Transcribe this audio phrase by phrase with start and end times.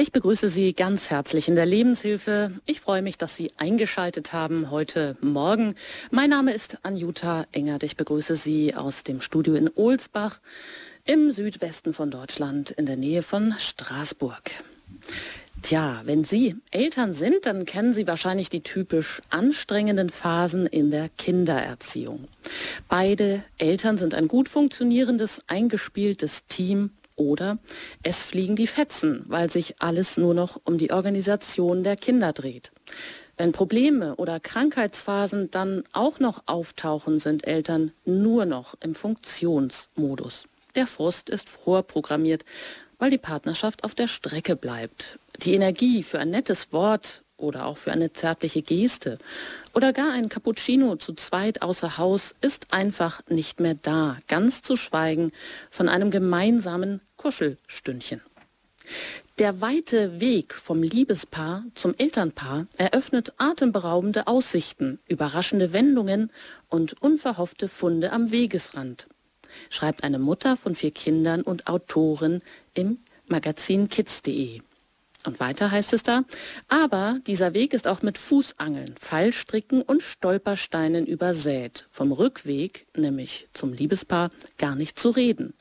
[0.00, 2.52] Ich begrüße Sie ganz herzlich in der Lebenshilfe.
[2.66, 5.74] Ich freue mich, dass Sie eingeschaltet haben heute Morgen.
[6.12, 7.82] Mein Name ist Anjuta Engert.
[7.82, 10.38] Ich begrüße Sie aus dem Studio in Ohlsbach
[11.04, 14.52] im Südwesten von Deutschland in der Nähe von Straßburg.
[15.62, 21.08] Tja, wenn Sie Eltern sind, dann kennen Sie wahrscheinlich die typisch anstrengenden Phasen in der
[21.08, 22.28] Kindererziehung.
[22.88, 27.58] Beide Eltern sind ein gut funktionierendes, eingespieltes Team oder
[28.02, 32.72] es fliegen die Fetzen, weil sich alles nur noch um die Organisation der Kinder dreht.
[33.36, 40.46] Wenn Probleme oder Krankheitsphasen dann auch noch auftauchen, sind Eltern nur noch im Funktionsmodus.
[40.74, 42.44] Der Frust ist vorprogrammiert,
[42.98, 45.18] weil die Partnerschaft auf der Strecke bleibt.
[45.42, 49.18] Die Energie für ein nettes Wort oder auch für eine zärtliche Geste
[49.74, 54.76] oder gar ein Cappuccino zu zweit außer Haus ist einfach nicht mehr da, ganz zu
[54.76, 55.32] schweigen
[55.70, 58.20] von einem gemeinsamen Kuschelstündchen.
[59.38, 66.32] Der weite Weg vom Liebespaar zum Elternpaar eröffnet atemberaubende Aussichten, überraschende Wendungen
[66.68, 69.06] und unverhoffte Funde am Wegesrand,
[69.70, 72.42] schreibt eine Mutter von vier Kindern und Autorin
[72.74, 74.60] im Magazin kids.de.
[75.28, 76.24] Und weiter heißt es da,
[76.68, 81.86] aber dieser Weg ist auch mit Fußangeln, Fallstricken und Stolpersteinen übersät.
[81.90, 85.52] Vom Rückweg, nämlich zum Liebespaar, gar nicht zu reden.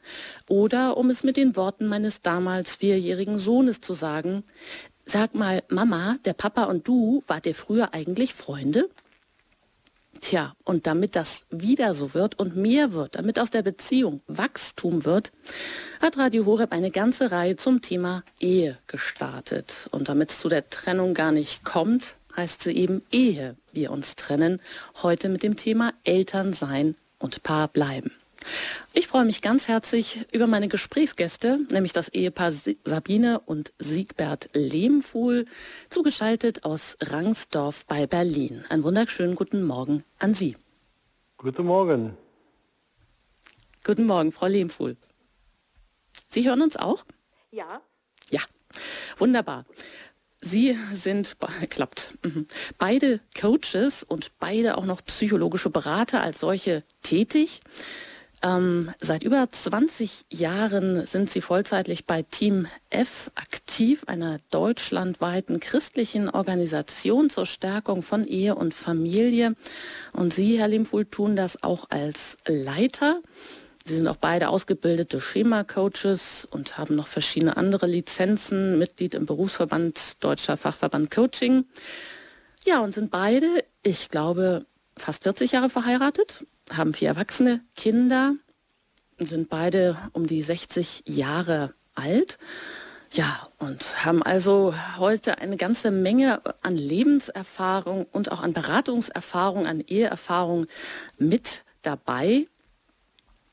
[0.47, 4.45] Oder, um es mit den Worten meines damals vierjährigen Sohnes zu sagen,
[5.05, 8.89] sag mal, Mama, der Papa und du, wart ihr früher eigentlich Freunde?
[10.19, 15.05] Tja, und damit das wieder so wird und mehr wird, damit aus der Beziehung Wachstum
[15.05, 15.31] wird,
[16.01, 19.87] hat Radio Horeb eine ganze Reihe zum Thema Ehe gestartet.
[19.91, 24.15] Und damit es zu der Trennung gar nicht kommt, heißt sie eben Ehe wir uns
[24.15, 24.59] trennen,
[25.03, 28.11] heute mit dem Thema Eltern sein und Paar bleiben.
[28.93, 35.45] Ich freue mich ganz herzlich über meine Gesprächsgäste, nämlich das Ehepaar Sabine und Siegbert Lehmfuhl,
[35.89, 38.63] zugeschaltet aus Rangsdorf bei Berlin.
[38.69, 40.55] Einen wunderschönen guten Morgen an Sie.
[41.37, 42.17] Guten Morgen.
[43.83, 44.97] Guten Morgen, Frau Lehmfuhl.
[46.29, 47.05] Sie hören uns auch?
[47.51, 47.81] Ja.
[48.29, 48.41] Ja,
[49.17, 49.65] wunderbar.
[50.41, 51.37] Sie sind,
[51.69, 52.47] klappt, mhm.
[52.77, 57.61] beide Coaches und beide auch noch psychologische Berater als solche tätig.
[58.47, 66.29] Ähm, seit über 20 Jahren sind Sie vollzeitlich bei Team F aktiv, einer deutschlandweiten christlichen
[66.29, 69.55] Organisation zur Stärkung von Ehe und Familie.
[70.13, 73.21] Und Sie, Herr Limfuhl, tun das auch als Leiter.
[73.83, 80.23] Sie sind auch beide ausgebildete Schema-Coaches und haben noch verschiedene andere Lizenzen, Mitglied im Berufsverband
[80.23, 81.65] Deutscher Fachverband Coaching.
[82.65, 83.47] Ja, und sind beide,
[83.83, 84.65] ich glaube,
[84.97, 88.35] fast 40 Jahre verheiratet haben vier erwachsene Kinder,
[89.19, 92.37] sind beide um die 60 Jahre alt.
[93.13, 99.81] Ja, und haben also heute eine ganze Menge an Lebenserfahrung und auch an Beratungserfahrung, an
[99.81, 100.65] Eheerfahrung
[101.17, 102.47] mit dabei.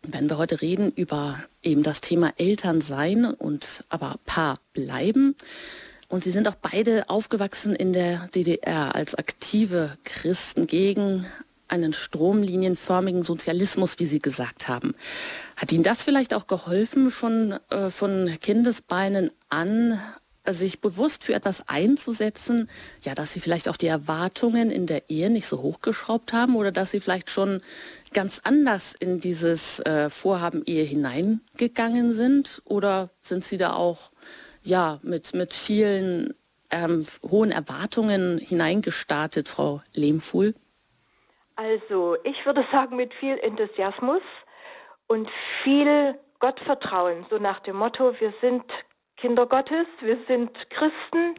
[0.03, 5.37] Wenn wir heute reden über eben das Thema Elternsein und aber Paar bleiben.
[6.09, 11.27] Und sie sind auch beide aufgewachsen in der DDR als aktive Christen gegen
[11.75, 14.95] einen stromlinienförmigen Sozialismus, wie Sie gesagt haben.
[15.57, 20.01] Hat Ihnen das vielleicht auch geholfen, schon äh, von Kindesbeinen an
[20.47, 22.69] sich bewusst für etwas einzusetzen,
[23.03, 26.71] ja, dass Sie vielleicht auch die Erwartungen in der Ehe nicht so hochgeschraubt haben oder
[26.71, 27.63] dass Sie vielleicht schon
[28.13, 32.61] ganz anders in dieses äh, Vorhaben Ehe hineingegangen sind?
[32.67, 34.13] Oder sind Sie da auch
[34.63, 36.35] ja, mit, mit vielen
[36.71, 40.55] ähm, hohen Erwartungen hineingestartet, Frau Lehmfuhl?
[41.57, 44.23] Also ich würde sagen mit viel Enthusiasmus
[45.07, 45.31] und
[45.63, 48.65] viel Gottvertrauen, so nach dem Motto, wir sind
[49.17, 51.37] Kinder Gottes, wir sind Christen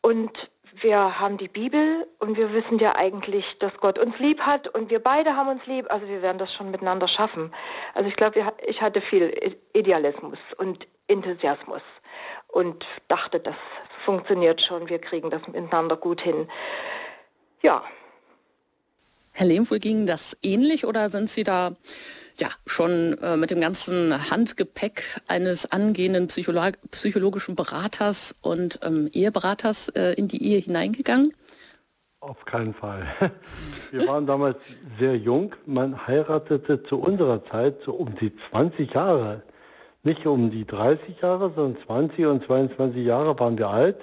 [0.00, 0.50] und
[0.80, 4.90] wir haben die Bibel und wir wissen ja eigentlich, dass Gott uns lieb hat und
[4.90, 7.52] wir beide haben uns lieb, also wir werden das schon miteinander schaffen.
[7.94, 11.82] Also ich glaube, ich hatte viel Idealismus und Enthusiasmus
[12.46, 13.56] und dachte, das
[14.04, 16.48] funktioniert schon, wir kriegen das miteinander gut hin.
[17.60, 17.82] Ja,
[19.38, 21.76] Herr Lehmfuhl, ging das ähnlich oder sind Sie da
[22.40, 29.90] ja, schon äh, mit dem ganzen Handgepäck eines angehenden Psycholo psychologischen Beraters und ähm, Eheberaters
[29.90, 31.32] äh, in die Ehe hineingegangen?
[32.18, 33.06] Auf keinen Fall.
[33.92, 34.56] Wir waren damals
[34.98, 35.54] sehr jung.
[35.66, 39.42] Man heiratete zu unserer Zeit so um die 20 Jahre.
[40.02, 44.00] Nicht um die 30 Jahre, sondern 20 und 22 Jahre waren wir alt.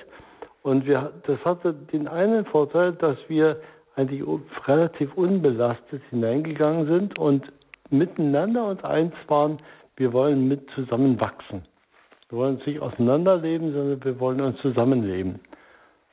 [0.62, 3.60] Und wir, das hatte den einen Vorteil, dass wir
[3.96, 4.24] eigentlich
[4.68, 7.52] relativ unbelastet hineingegangen sind und
[7.90, 9.60] miteinander uns eins waren,
[9.96, 11.64] wir wollen mit zusammen wachsen.
[12.30, 15.40] Wir wollen uns nicht auseinanderleben, sondern wir wollen uns zusammenleben.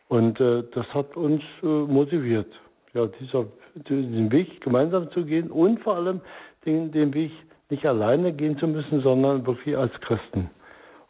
[0.09, 2.53] Und äh, das hat uns äh, motiviert,
[2.93, 6.21] ja, dieser, diesen Weg gemeinsam zu gehen und vor allem
[6.67, 7.33] den, den Weg
[7.71, 10.51] nicht alleine gehen zu müssen, sondern wirklich als Christen.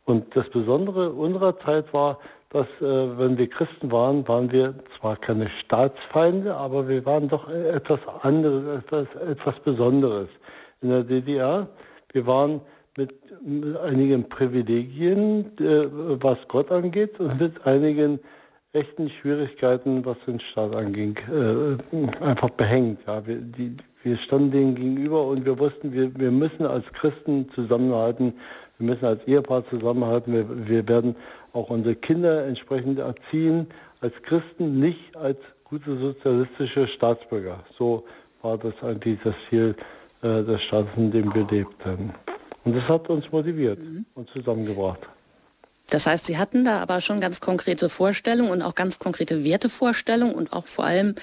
[0.04, 2.18] Und das Besondere unserer Zeit war,
[2.52, 7.48] dass äh, wenn wir Christen waren, waren wir zwar keine Staatsfeinde, aber wir waren doch
[7.48, 10.28] etwas anderes, etwas, etwas Besonderes.
[10.82, 11.68] In der DDR,
[12.12, 12.60] wir waren
[12.98, 15.86] mit, mit einigen Privilegien, äh,
[16.22, 18.20] was Gott angeht, und mit einigen
[18.74, 23.00] echten Schwierigkeiten, was den Staat anging, äh, einfach behängt.
[23.06, 23.26] Ja.
[23.26, 28.34] Wir, die, wir standen denen gegenüber und wir wussten, wir, wir müssen als Christen zusammenhalten,
[28.82, 31.14] wir müssen als Ehepaar zusammenhalten, wir, wir werden
[31.52, 33.68] auch unsere Kinder entsprechend erziehen,
[34.00, 37.60] als Christen, nicht als gute sozialistische Staatsbürger.
[37.78, 38.04] So
[38.42, 39.76] war das eigentlich das Ziel
[40.22, 42.12] äh, des Staates, in dem wir lebten.
[42.64, 44.04] Und das hat uns motiviert mhm.
[44.14, 45.00] und zusammengebracht.
[45.92, 50.34] Das heißt, Sie hatten da aber schon ganz konkrete Vorstellungen und auch ganz konkrete Wertevorstellungen
[50.34, 51.16] und auch vor allem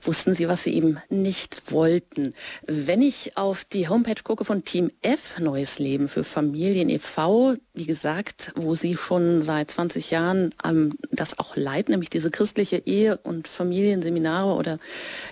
[0.00, 2.32] wussten Sie, was Sie eben nicht wollten.
[2.66, 7.84] Wenn ich auf die Homepage gucke von Team F, Neues Leben für Familien e.V., wie
[7.84, 13.18] gesagt, wo Sie schon seit 20 Jahren ähm, das auch leiten, nämlich diese christliche Ehe-
[13.18, 14.78] und Familienseminare oder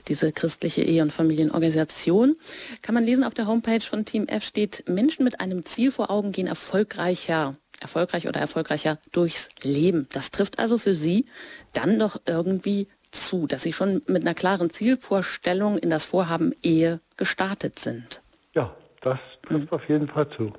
[0.09, 2.37] diese christliche Ehe- und Familienorganisation,
[2.83, 6.11] kann man lesen auf der Homepage von Team F steht, Menschen mit einem Ziel vor
[6.11, 10.09] Augen gehen erfolgreicher erfolgreich oder erfolgreicher durchs Leben.
[10.13, 11.27] Das trifft also für Sie
[11.73, 17.01] dann doch irgendwie zu, dass Sie schon mit einer klaren Zielvorstellung in das Vorhaben Ehe
[17.17, 18.23] gestartet sind.
[18.55, 19.77] Ja, das trifft mhm.
[19.77, 20.53] auf jeden Fall zu.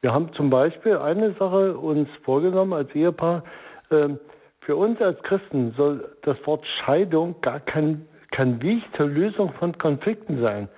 [0.00, 3.44] Wir haben zum Beispiel eine Sache uns vorgenommen als Ehepaar.
[3.90, 4.18] Ähm,
[4.60, 9.76] für uns als Christen soll das Wort Scheidung gar kein, kein Weg zur Lösung von
[9.78, 10.68] Konflikten sein.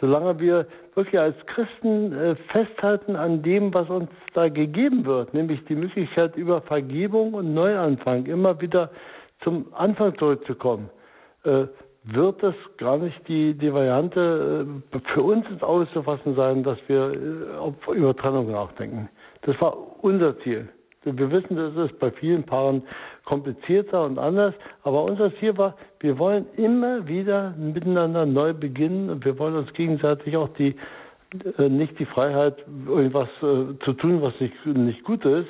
[0.00, 0.66] Solange wir
[0.96, 6.36] wirklich als Christen äh, festhalten an dem, was uns da gegeben wird, nämlich die Möglichkeit
[6.36, 8.90] über Vergebung und Neuanfang immer wieder
[9.40, 10.88] zum Anfang zurückzukommen,
[11.44, 11.66] äh,
[12.04, 16.62] wird es gar nicht die, die Variante äh, für uns ins Auge zu fassen sein,
[16.62, 17.12] dass wir
[17.92, 19.10] über Trennung nachdenken.
[19.42, 20.68] Das war unser Ziel.
[21.04, 22.82] Wir wissen, das ist bei vielen Paaren
[23.24, 29.24] komplizierter und anders, aber unser Ziel war, wir wollen immer wieder miteinander neu beginnen und
[29.24, 30.76] wir wollen uns gegenseitig auch die,
[31.58, 35.48] äh, nicht die Freiheit, irgendwas äh, zu tun, was nicht, nicht gut ist,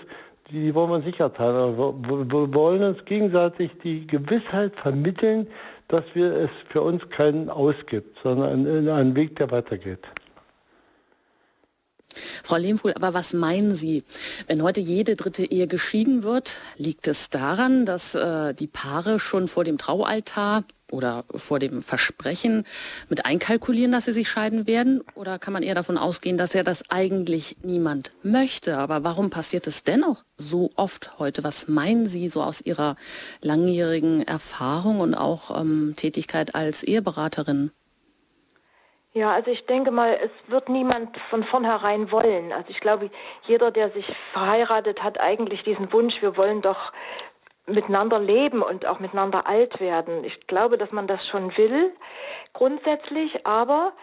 [0.50, 5.46] die wollen wir sicher teilen, aber wir wollen uns gegenseitig die Gewissheit vermitteln,
[5.88, 10.06] dass wir es für uns keinen ausgibt, sondern einen, einen Weg, der weitergeht.
[12.42, 14.04] Frau Lehmfuhl, aber was meinen Sie,
[14.46, 19.48] wenn heute jede dritte Ehe geschieden wird, liegt es daran, dass äh, die Paare schon
[19.48, 22.64] vor dem Traualtar oder vor dem Versprechen
[23.08, 25.02] mit einkalkulieren, dass sie sich scheiden werden?
[25.14, 28.76] Oder kann man eher davon ausgehen, dass ja das eigentlich niemand möchte?
[28.78, 31.44] Aber warum passiert es dennoch so oft heute?
[31.44, 32.96] Was meinen Sie so aus Ihrer
[33.42, 37.70] langjährigen Erfahrung und auch ähm, Tätigkeit als Eheberaterin?
[39.16, 42.52] Ja, also ich denke mal, es wird niemand von vornherein wollen.
[42.52, 43.08] Also ich glaube,
[43.46, 44.04] jeder, der sich
[44.34, 46.92] verheiratet, hat eigentlich diesen Wunsch, wir wollen doch
[47.64, 50.22] miteinander leben und auch miteinander alt werden.
[50.22, 51.94] Ich glaube, dass man das schon will,
[52.52, 53.94] grundsätzlich, aber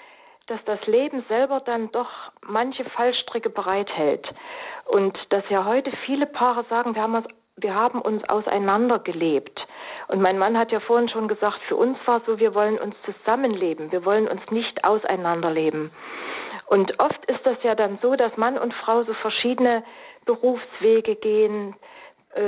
[0.48, 2.10] dass das Leben selber dann doch
[2.42, 4.34] manche Fallstricke bereithält.
[4.86, 9.68] Und dass ja heute viele Paare sagen, wir haben uns wir haben uns auseinandergelebt.
[10.08, 12.96] Und mein Mann hat ja vorhin schon gesagt, für uns war so, wir wollen uns
[13.06, 15.92] zusammenleben, wir wollen uns nicht auseinanderleben.
[16.66, 19.84] Und oft ist das ja dann so, dass Mann und Frau so verschiedene
[20.26, 21.76] Berufswege gehen,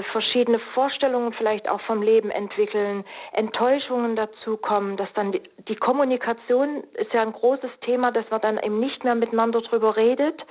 [0.04, 7.14] verschiedene Vorstellungen vielleicht auch vom Leben entwickeln, Enttäuschungen dazukommen, dass dann die, die, Kommunikation ist
[7.14, 10.46] ja ein großes Thema, dass man dann eben nicht mehr miteinander drüber redet,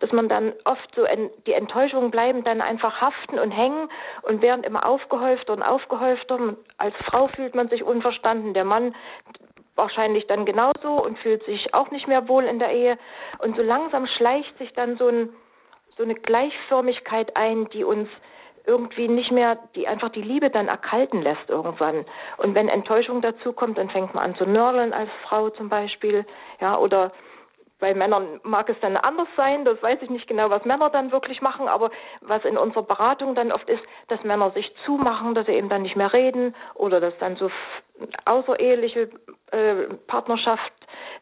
[0.00, 3.90] dass man dann oft so en, die Enttäuschungen bleiben dann einfach haften und hängen
[4.22, 6.56] und werden immer aufgehäufter und aufgehäufter.
[6.78, 8.94] Als Frau fühlt man sich unverstanden, der Mann
[9.74, 12.98] wahrscheinlich dann genauso und fühlt sich auch nicht mehr wohl in der Ehe
[13.38, 15.28] und so langsam schleicht sich dann so, ein,
[15.96, 18.08] so eine Gleichförmigkeit ein, die uns
[18.68, 22.04] irgendwie nicht mehr, die einfach die Liebe dann erkalten lässt irgendwann.
[22.36, 26.26] Und wenn Enttäuschung dazu kommt, dann fängt man an zu nörgeln als Frau zum Beispiel,
[26.60, 27.10] ja, oder
[27.80, 31.12] bei Männern mag es dann anders sein, das weiß ich nicht genau, was Männer dann
[31.12, 35.46] wirklich machen, aber was in unserer Beratung dann oft ist, dass Männer sich zumachen, dass
[35.46, 37.50] sie eben dann nicht mehr reden oder dass dann so
[38.24, 39.10] außereheliche
[39.52, 40.72] äh, Partnerschaft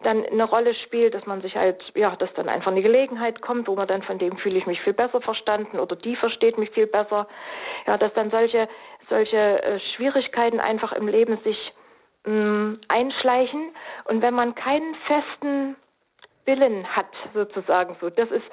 [0.03, 3.69] dann eine Rolle spielt, dass man sich halt, ja, dass dann einfach eine Gelegenheit kommt,
[3.69, 6.71] wo man dann von dem fühle ich mich viel besser verstanden oder die versteht mich
[6.71, 7.29] viel besser.
[7.87, 8.69] Ja, dass dann solche,
[9.09, 11.73] solche äh, Schwierigkeiten einfach im Leben sich
[12.25, 15.77] mh, mm, einschleichen und wenn man keinen festen
[16.45, 18.09] Willen hat, sozusagen so.
[18.11, 18.45] Das ist,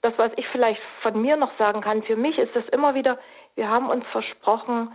[0.00, 3.18] das, was ich vielleicht von mir noch sagen kann, für mich ist das immer wieder,
[3.54, 4.92] wir haben uns versprochen,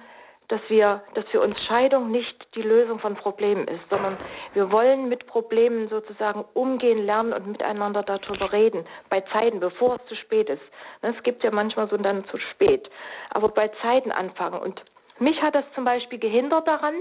[0.48, 4.18] dass wir, dass für uns Scheidung nicht die Lösung von Problemen ist, sondern
[4.54, 10.08] wir wollen mit Problemen sozusagen umgehen lernen und miteinander darüber reden, bei Zeiten, bevor es
[10.08, 10.62] zu spät ist.
[11.02, 12.90] Es gibt ja manchmal so dann zu spät,
[13.32, 14.60] aber bei Zeiten anfangen.
[14.60, 14.84] Und
[15.20, 16.96] mich hat das zum Beispiel gehindert daran,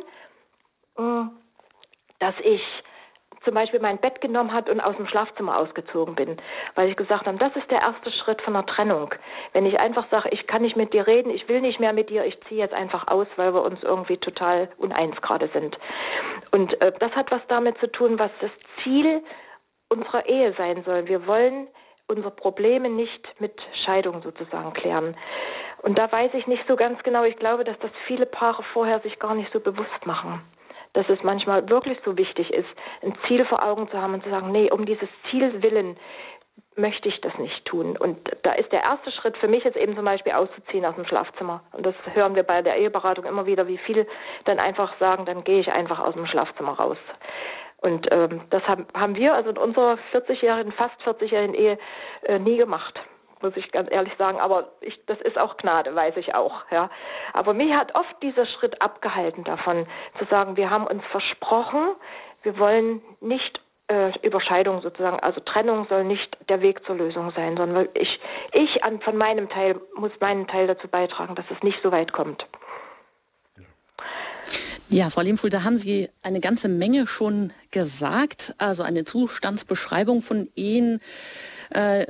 [0.98, 1.30] äh,
[2.18, 2.62] dass ich
[3.46, 6.36] zum Beispiel mein Bett genommen hat und aus dem Schlafzimmer ausgezogen bin,
[6.74, 9.14] weil ich gesagt habe, das ist der erste Schritt von der Trennung.
[9.52, 12.10] Wenn ich einfach sage, ich kann nicht mit dir reden, ich will nicht mehr mit
[12.10, 15.78] dir, ich ziehe jetzt einfach aus, weil wir uns irgendwie total uneins gerade sind.
[16.50, 18.50] Und äh, das hat was damit zu tun, was das
[18.82, 19.22] Ziel
[19.88, 21.06] unserer Ehe sein soll.
[21.06, 21.68] Wir wollen
[22.08, 25.16] unsere Probleme nicht mit Scheidung sozusagen klären.
[25.82, 28.98] Und da weiß ich nicht so ganz genau, ich glaube, dass das viele Paare vorher
[29.00, 30.42] sich gar nicht so bewusst machen
[30.96, 32.68] dass es manchmal wirklich so wichtig ist,
[33.02, 35.98] ein Ziel vor Augen zu haben und zu sagen, nee, um dieses Ziel willen
[36.74, 37.96] möchte ich das nicht tun.
[37.98, 41.06] Und da ist der erste Schritt für mich jetzt eben zum Beispiel auszuziehen aus dem
[41.06, 41.62] Schlafzimmer.
[41.72, 44.06] Und das hören wir bei der Eheberatung immer wieder, wie viele
[44.44, 46.98] dann einfach sagen, dann gehe ich einfach aus dem Schlafzimmer raus.
[47.78, 51.78] Und ähm, das haben, haben wir also in unserer 40-jährigen, fast 40-jährigen Ehe
[52.22, 53.00] äh, nie gemacht
[53.42, 54.40] muss ich ganz ehrlich sagen.
[54.40, 56.64] Aber ich, das ist auch Gnade, weiß ich auch.
[56.70, 56.90] Ja.
[57.32, 59.86] Aber mich hat oft dieser Schritt abgehalten davon,
[60.18, 61.80] zu sagen, wir haben uns versprochen,
[62.42, 67.56] wir wollen nicht äh, Überscheidung sozusagen, also Trennung soll nicht der Weg zur Lösung sein,
[67.56, 68.20] sondern ich,
[68.52, 72.12] ich an, von meinem Teil muss meinen Teil dazu beitragen, dass es nicht so weit
[72.12, 72.46] kommt.
[74.88, 80.48] Ja, Frau Lehmfuhl, da haben Sie eine ganze Menge schon gesagt, also eine Zustandsbeschreibung von
[80.54, 81.00] Ehen
[81.70, 82.06] äh,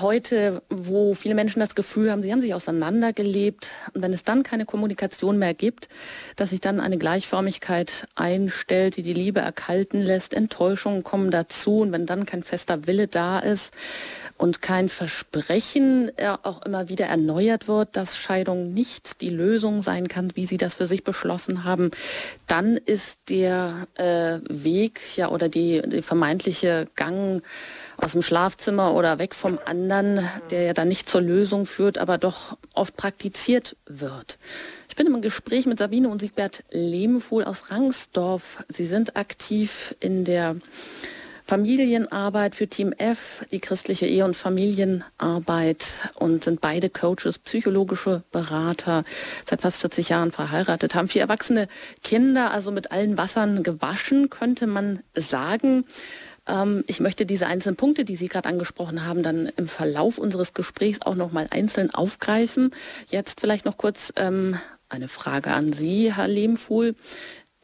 [0.00, 3.68] heute, wo viele Menschen das Gefühl haben, sie haben sich auseinandergelebt.
[3.92, 5.88] Und wenn es dann keine Kommunikation mehr gibt,
[6.36, 11.80] dass sich dann eine Gleichförmigkeit einstellt, die die Liebe erkalten lässt, Enttäuschungen kommen dazu.
[11.80, 13.74] Und wenn dann kein fester Wille da ist
[14.36, 20.08] und kein Versprechen äh, auch immer wieder erneuert wird, dass Scheidung nicht die Lösung sein
[20.08, 21.90] kann, wie Sie das für sich beschlossen haben,
[22.46, 27.42] dann ist der äh, Weg ja oder die, die vermeintliche Gang
[27.96, 32.18] aus dem Schlafzimmer oder weg vom anderen, der ja dann nicht zur Lösung führt, aber
[32.18, 34.38] doch oft praktiziert wird.
[34.88, 38.64] Ich bin im Gespräch mit Sabine und Siegbert Lehmfuhl aus Rangsdorf.
[38.68, 40.56] Sie sind aktiv in der
[41.46, 49.04] Familienarbeit für Team F, die christliche Ehe- und Familienarbeit und sind beide Coaches, psychologische Berater,
[49.44, 51.68] seit fast 40 Jahren verheiratet, haben vier erwachsene
[52.02, 55.84] Kinder, also mit allen Wassern gewaschen, könnte man sagen.
[56.48, 60.54] Ähm, ich möchte diese einzelnen Punkte, die Sie gerade angesprochen haben, dann im Verlauf unseres
[60.54, 62.70] Gesprächs auch noch mal einzeln aufgreifen.
[63.08, 64.58] Jetzt vielleicht noch kurz ähm,
[64.88, 66.94] eine Frage an Sie, Herr Lehmfuhl.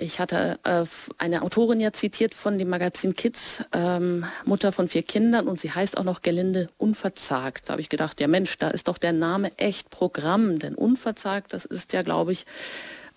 [0.02, 0.84] Ich hatte äh,
[1.18, 5.72] eine Autorin ja zitiert von dem Magazin Kids, ähm, Mutter von vier Kindern und sie
[5.72, 7.68] heißt auch noch Gelinde Unverzagt.
[7.68, 11.52] Da habe ich gedacht, ja Mensch, da ist doch der Name echt Programm, denn Unverzagt,
[11.52, 12.46] das ist ja, glaube ich,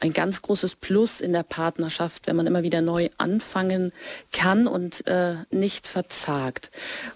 [0.04, 3.94] ein ganz großes Plus in der Partnerschaft, wenn man immer wieder neu anfangen
[4.34, 6.72] kann und äh, nicht verzagt.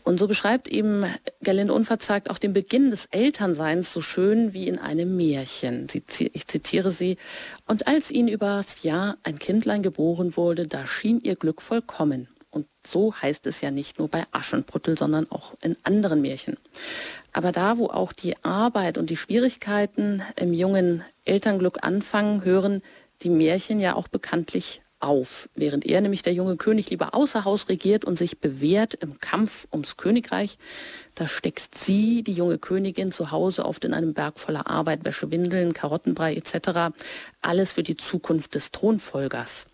[0.06, 1.06] Und so beschreibt eben
[1.42, 5.90] Gerlinde Unverzagt auch den Beginn des Elternseins so schön wie in einem Märchen.
[5.90, 6.02] Sie,
[6.32, 7.18] ich zitiere sie.
[7.68, 12.30] Und als ihnen übers Jahr ein Kindlein geboren wurde, da schien ihr Glück vollkommen.
[12.52, 16.56] Und so heißt es ja nicht nur bei Aschenbrüttel, sondern auch in anderen Märchen.
[17.34, 22.82] Aber da, wo auch die Arbeit und die Schwierigkeiten im jungen Elternglück anfangen, hören
[23.22, 27.70] die Märchen ja auch bekanntlich auf, während er nämlich der junge König lieber außer Haus
[27.70, 30.58] regiert und sich bewährt im Kampf ums Königreich,
[31.14, 35.30] da steckt sie, die junge Königin, zu Hause oft in einem Berg voller Arbeit, Wäsche,
[35.30, 36.96] Windeln, Karottenbrei etc.
[37.42, 39.68] Alles für die Zukunft des Thronfolgers.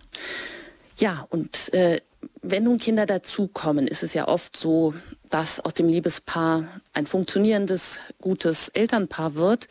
[0.97, 2.01] Ja, und äh,
[2.41, 4.93] wenn nun Kinder dazukommen, ist es ja oft so,
[5.29, 9.67] dass aus dem Liebespaar ein funktionierendes, gutes Elternpaar wird.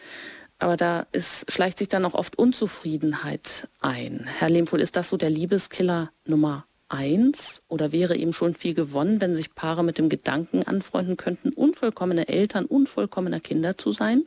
[0.62, 4.28] Aber da ist, schleicht sich dann auch oft Unzufriedenheit ein.
[4.38, 7.62] Herr Lehmfuhl, ist das so der Liebeskiller Nummer eins?
[7.66, 12.28] Oder wäre eben schon viel gewonnen, wenn sich Paare mit dem Gedanken anfreunden könnten, unvollkommene
[12.28, 14.22] Eltern, unvollkommener Kinder zu sein?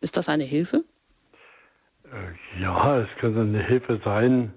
[0.00, 0.82] Ist das eine Hilfe?
[2.04, 4.54] Äh, ja, es könnte eine Hilfe sein,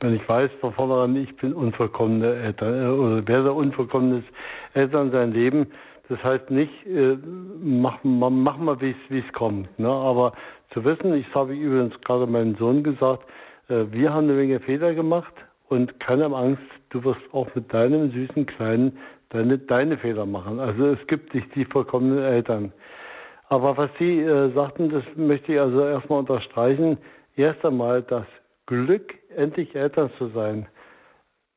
[0.00, 4.24] wenn ich weiß von vornherein, ich bin unvollkommene Eltern äh, oder werde unvollkommenes
[4.72, 5.66] Eltern sein Leben,
[6.12, 7.16] das heißt nicht, äh,
[7.62, 9.78] mach, mach mal, wie es kommt.
[9.78, 9.88] Ne?
[9.88, 10.32] Aber
[10.70, 13.24] zu wissen, ich habe übrigens gerade meinem Sohn gesagt,
[13.68, 15.32] äh, wir haben eine Menge Fehler gemacht
[15.70, 18.98] und keine Angst, du wirst auch mit deinem süßen Kleinen
[19.30, 20.60] deine, deine Fehler machen.
[20.60, 22.74] Also es gibt nicht die vollkommenen Eltern.
[23.48, 26.98] Aber was Sie äh, sagten, das möchte ich also erstmal unterstreichen.
[27.36, 28.26] Erst einmal das
[28.66, 30.66] Glück, endlich Eltern zu sein.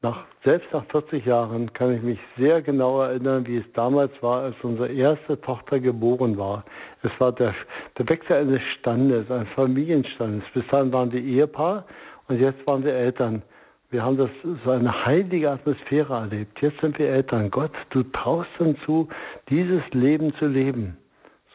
[0.05, 4.43] Nach, selbst nach 40 Jahren kann ich mich sehr genau erinnern, wie es damals war,
[4.43, 6.63] als unsere erste Tochter geboren war.
[7.01, 7.55] Es war der,
[7.97, 10.43] der Wechsel eines Standes, eines Familienstandes.
[10.53, 11.85] Bis dahin waren wir Ehepaar
[12.27, 13.41] und jetzt waren wir Eltern.
[13.89, 14.29] Wir haben das
[14.63, 16.61] so eine heilige Atmosphäre erlebt.
[16.61, 17.49] Jetzt sind wir Eltern.
[17.49, 19.09] Gott, du traust uns zu,
[19.49, 20.97] dieses Leben zu leben.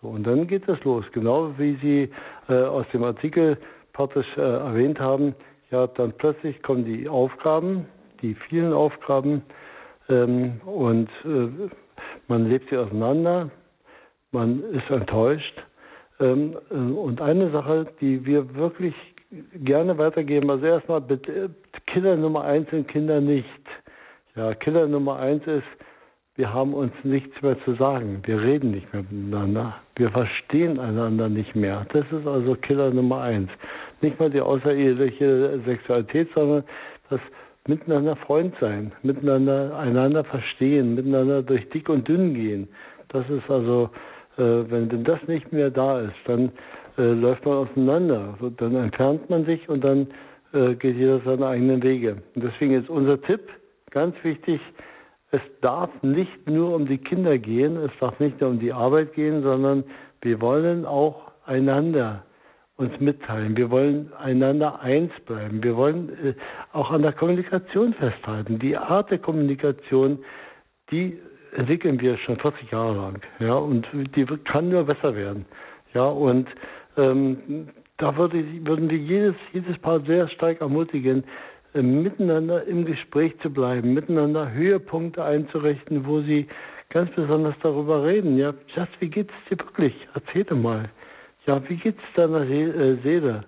[0.00, 1.04] So, und dann geht es los.
[1.12, 2.10] Genau wie Sie
[2.48, 3.58] äh, aus dem Artikel
[3.92, 5.36] praktisch äh, erwähnt haben,
[5.70, 7.86] ja, dann plötzlich kommen die Aufgaben,
[8.22, 9.42] die vielen Aufgaben
[10.08, 11.48] ähm, und äh,
[12.28, 13.50] man lebt sie auseinander,
[14.32, 15.64] man ist enttäuscht.
[16.18, 18.94] Ähm, äh, und eine Sache, die wir wirklich
[19.54, 21.02] gerne weitergeben, also erstmal
[21.86, 23.46] Killer Nummer eins sind Kinder nicht.
[24.34, 25.66] Ja, Killer Nummer eins ist,
[26.36, 28.22] wir haben uns nichts mehr zu sagen.
[28.24, 29.76] Wir reden nicht mehr miteinander.
[29.96, 31.86] Wir verstehen einander nicht mehr.
[31.92, 33.50] Das ist also Killer Nummer eins.
[34.00, 36.64] Nicht mal die außereheliche Sexualität, sondern
[37.10, 37.20] das
[37.70, 42.68] miteinander Freund sein, miteinander einander verstehen, miteinander durch dick und dünn gehen.
[43.08, 43.90] Das ist also,
[44.36, 46.52] äh, wenn, wenn das nicht mehr da ist, dann
[46.98, 48.34] äh, läuft man auseinander.
[48.40, 50.08] So, dann entfernt man sich und dann
[50.52, 52.16] äh, geht jeder seine eigenen Wege.
[52.34, 53.48] Und deswegen ist unser Tipp
[53.90, 54.60] ganz wichtig,
[55.30, 59.14] es darf nicht nur um die Kinder gehen, es darf nicht nur um die Arbeit
[59.14, 59.84] gehen, sondern
[60.22, 62.24] wir wollen auch einander
[62.80, 63.56] uns mitteilen.
[63.56, 65.62] Wir wollen einander eins bleiben.
[65.62, 66.34] Wir wollen äh,
[66.72, 68.58] auch an der Kommunikation festhalten.
[68.58, 70.18] Die Art der Kommunikation,
[70.90, 71.18] die
[71.54, 73.20] entwickeln wir schon 40 Jahre lang.
[73.38, 75.44] Ja, und die kann nur besser werden.
[75.92, 76.48] Ja, und
[76.96, 77.68] ähm,
[77.98, 81.24] da würde, würden wir jedes, jedes Paar sehr stark ermutigen,
[81.74, 86.46] äh, miteinander im Gespräch zu bleiben, miteinander Höhepunkte einzurichten, wo sie
[86.88, 88.38] ganz besonders darüber reden.
[88.38, 90.08] Ja, Schatz, wie geht's dir wirklich?
[90.14, 90.88] Erzähl mal.
[91.46, 93.44] Ja, wie geht's deiner äh, Seele?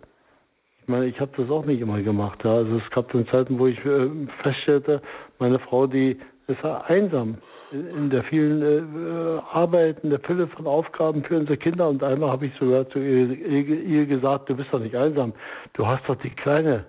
[0.80, 2.44] Ich meine, ich habe das auch nicht immer gemacht.
[2.44, 2.54] Ja.
[2.54, 4.08] Also es gab dann Zeiten, wo ich äh,
[4.38, 5.00] feststellte,
[5.38, 7.38] meine Frau, die ist einsam
[7.72, 11.88] in der vielen äh, Arbeit, in der Fülle von Aufgaben für unsere Kinder.
[11.88, 15.32] Und einmal habe ich sogar zu ihr, ihr, gesagt, du bist doch nicht einsam,
[15.72, 16.84] du hast doch die Kleine.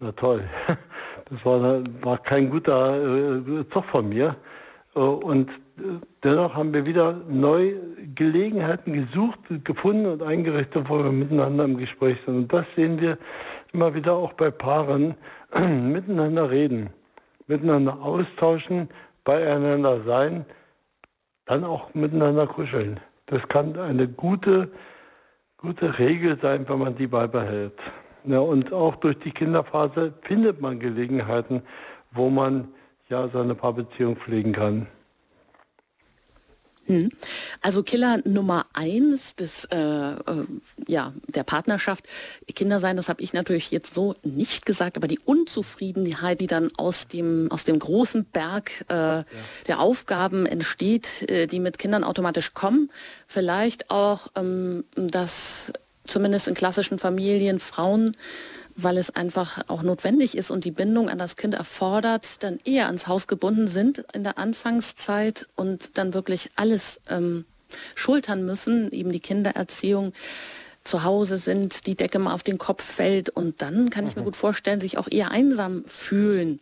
[0.00, 0.44] Na toll,
[1.30, 4.36] das war, war kein guter äh, Zug von mir.
[4.94, 5.50] Äh, und
[6.22, 7.74] dennoch haben wir wieder neu
[8.14, 12.36] Gelegenheiten gesucht, gefunden und eingerichtet, wo wir miteinander im Gespräch sind.
[12.36, 13.18] Und das sehen wir
[13.72, 15.14] immer wieder auch bei Paaren,
[15.54, 16.90] miteinander reden,
[17.46, 18.88] miteinander austauschen,
[19.24, 20.44] beieinander sein,
[21.46, 23.00] dann auch miteinander kuscheln.
[23.26, 24.70] Das kann eine gute,
[25.56, 27.78] gute Regel sein, wenn man die beibehält.
[28.24, 31.62] Ja, und auch durch die Kinderphase findet man Gelegenheiten,
[32.12, 32.68] wo man
[33.14, 34.86] ja seine Paarbeziehung pflegen kann.
[36.86, 37.10] Hm.
[37.62, 40.16] Also Killer Nummer eins des, äh, äh,
[40.86, 42.04] ja, der Partnerschaft,
[42.54, 46.70] Kinder sein, das habe ich natürlich jetzt so nicht gesagt, aber die Unzufriedenheit, die dann
[46.76, 49.24] aus dem, aus dem großen Berg äh, ja.
[49.66, 52.90] der Aufgaben entsteht, äh, die mit Kindern automatisch kommen,
[53.26, 55.72] vielleicht auch, ähm, dass
[56.06, 58.14] zumindest in klassischen Familien Frauen
[58.76, 62.86] weil es einfach auch notwendig ist und die Bindung an das Kind erfordert, dann eher
[62.86, 67.44] ans Haus gebunden sind in der Anfangszeit und dann wirklich alles ähm,
[67.94, 70.12] schultern müssen, eben die Kindererziehung
[70.82, 74.22] zu Hause sind, die Decke mal auf den Kopf fällt und dann kann ich mir
[74.22, 74.26] mhm.
[74.26, 76.60] gut vorstellen, sich auch eher einsam fühlen.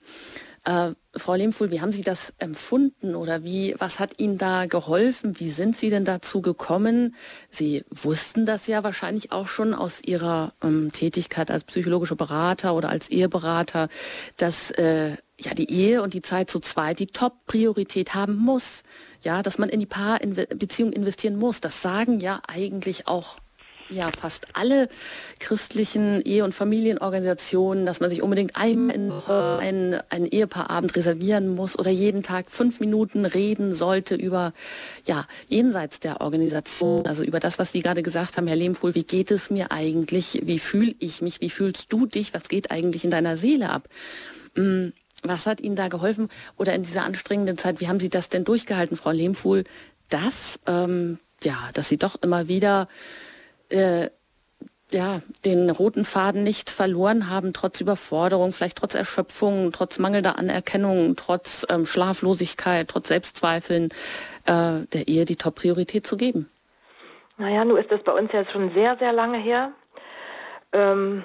[0.65, 5.39] Äh, Frau Lehmfuhl, wie haben Sie das empfunden oder wie, was hat Ihnen da geholfen?
[5.39, 7.15] Wie sind Sie denn dazu gekommen?
[7.51, 12.89] Sie wussten das ja wahrscheinlich auch schon aus Ihrer ähm, Tätigkeit als psychologischer Berater oder
[12.89, 13.89] als Eheberater,
[14.39, 18.83] dass äh, ja die Ehe und die Zeit zu zweit die Top-Priorität haben muss.
[19.21, 21.61] Ja, dass man in die Paarbeziehung investieren muss.
[21.61, 23.37] Das sagen ja eigentlich auch
[23.93, 24.89] ja fast alle
[25.39, 28.95] christlichen Ehe- und Familienorganisationen, dass man sich unbedingt einmal
[29.61, 34.53] einen, einen Ehepaarabend reservieren muss oder jeden Tag fünf Minuten reden sollte über,
[35.05, 39.05] ja, jenseits der Organisation, also über das, was Sie gerade gesagt haben, Herr Lehmfuhl, wie
[39.05, 43.05] geht es mir eigentlich, wie fühle ich mich, wie fühlst du dich, was geht eigentlich
[43.05, 43.89] in deiner Seele ab?
[44.55, 46.29] Hm, was hat Ihnen da geholfen?
[46.57, 49.65] Oder in dieser anstrengenden Zeit, wie haben Sie das denn durchgehalten, Frau Lehmfuhl,
[50.09, 52.89] dass, ähm, ja, dass Sie doch immer wieder
[53.73, 54.11] äh,
[54.93, 61.17] ja, den roten Faden nicht verloren haben, trotz Überforderung, vielleicht trotz Erschöpfung, trotz mangelnder Anerkennung,
[61.17, 63.89] trotz ähm, Schlaflosigkeit, trotz Selbstzweifeln,
[64.45, 66.49] äh, der Ehe die Top-Priorität zu geben?
[67.39, 69.73] Naja, nun ist das bei uns ja schon sehr, sehr lange her.
[70.73, 71.25] Ähm,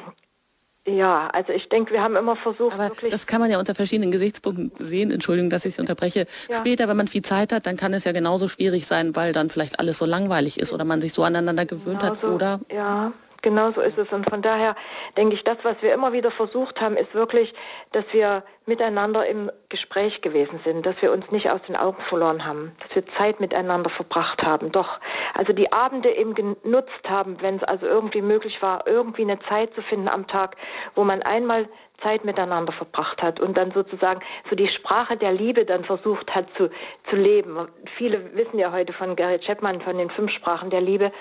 [0.88, 2.74] ja, also ich denke, wir haben immer versucht.
[2.74, 5.12] Aber das kann man ja unter verschiedenen Gesichtspunkten sehen.
[5.12, 6.28] Entschuldigung, dass ich Sie unterbreche.
[6.50, 6.58] Ja.
[6.58, 9.50] Später, wenn man viel Zeit hat, dann kann es ja genauso schwierig sein, weil dann
[9.50, 12.60] vielleicht alles so langweilig ist oder man sich so aneinander gewöhnt genau hat, oder?
[12.74, 14.10] Ja, Genau so ist es.
[14.10, 14.76] Und von daher
[15.16, 17.54] denke ich, das, was wir immer wieder versucht haben, ist wirklich,
[17.92, 22.46] dass wir miteinander im Gespräch gewesen sind, dass wir uns nicht aus den Augen verloren
[22.46, 24.72] haben, dass wir Zeit miteinander verbracht haben.
[24.72, 25.00] Doch,
[25.34, 29.74] also die Abende eben genutzt haben, wenn es also irgendwie möglich war, irgendwie eine Zeit
[29.76, 30.58] zu finden am Tag,
[30.96, 31.70] wo man einmal
[32.02, 36.46] Zeit miteinander verbracht hat und dann sozusagen so die Sprache der Liebe dann versucht hat
[36.56, 36.70] zu,
[37.10, 37.68] zu leben.
[37.96, 41.12] Viele wissen ja heute von Gary Chapman, von den fünf Sprachen der Liebe,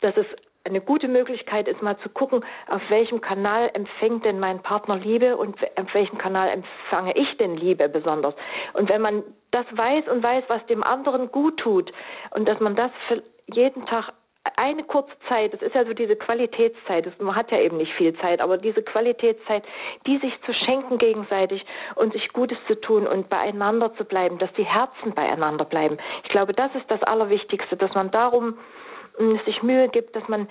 [0.00, 0.26] dass es
[0.68, 5.36] eine gute Möglichkeit ist mal zu gucken, auf welchem Kanal empfängt denn mein Partner Liebe
[5.36, 8.34] und auf welchem Kanal empfange ich denn Liebe besonders.
[8.74, 11.92] Und wenn man das weiß und weiß, was dem anderen gut tut
[12.30, 14.12] und dass man das für jeden Tag
[14.56, 18.16] eine kurze Zeit, das ist ja so diese Qualitätszeit, man hat ja eben nicht viel
[18.16, 19.62] Zeit, aber diese Qualitätszeit,
[20.06, 24.52] die sich zu schenken gegenseitig und sich Gutes zu tun und beieinander zu bleiben, dass
[24.54, 25.98] die Herzen beieinander bleiben.
[26.22, 28.58] Ich glaube, das ist das Allerwichtigste, dass man darum
[29.44, 30.48] sich Mühe gibt, dass man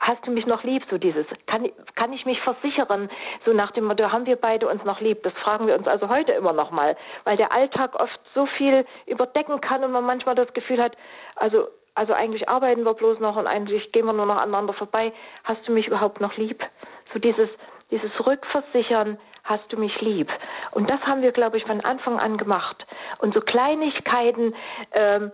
[0.00, 3.10] hast du mich noch lieb, so dieses, kann, kann ich mich versichern,
[3.44, 5.22] so nach dem Motto, haben wir beide uns noch lieb?
[5.22, 8.84] Das fragen wir uns also heute immer noch mal, weil der Alltag oft so viel
[9.06, 10.96] überdecken kann und man manchmal das Gefühl hat,
[11.36, 15.12] also, also eigentlich arbeiten wir bloß noch und eigentlich gehen wir nur noch aneinander vorbei.
[15.44, 16.64] Hast du mich überhaupt noch lieb?
[17.12, 17.48] So dieses,
[17.90, 20.32] dieses Rückversichern, hast du mich lieb?
[20.72, 22.86] Und das haben wir, glaube ich, von Anfang an gemacht.
[23.18, 24.54] Und so Kleinigkeiten,
[24.92, 25.30] ähm,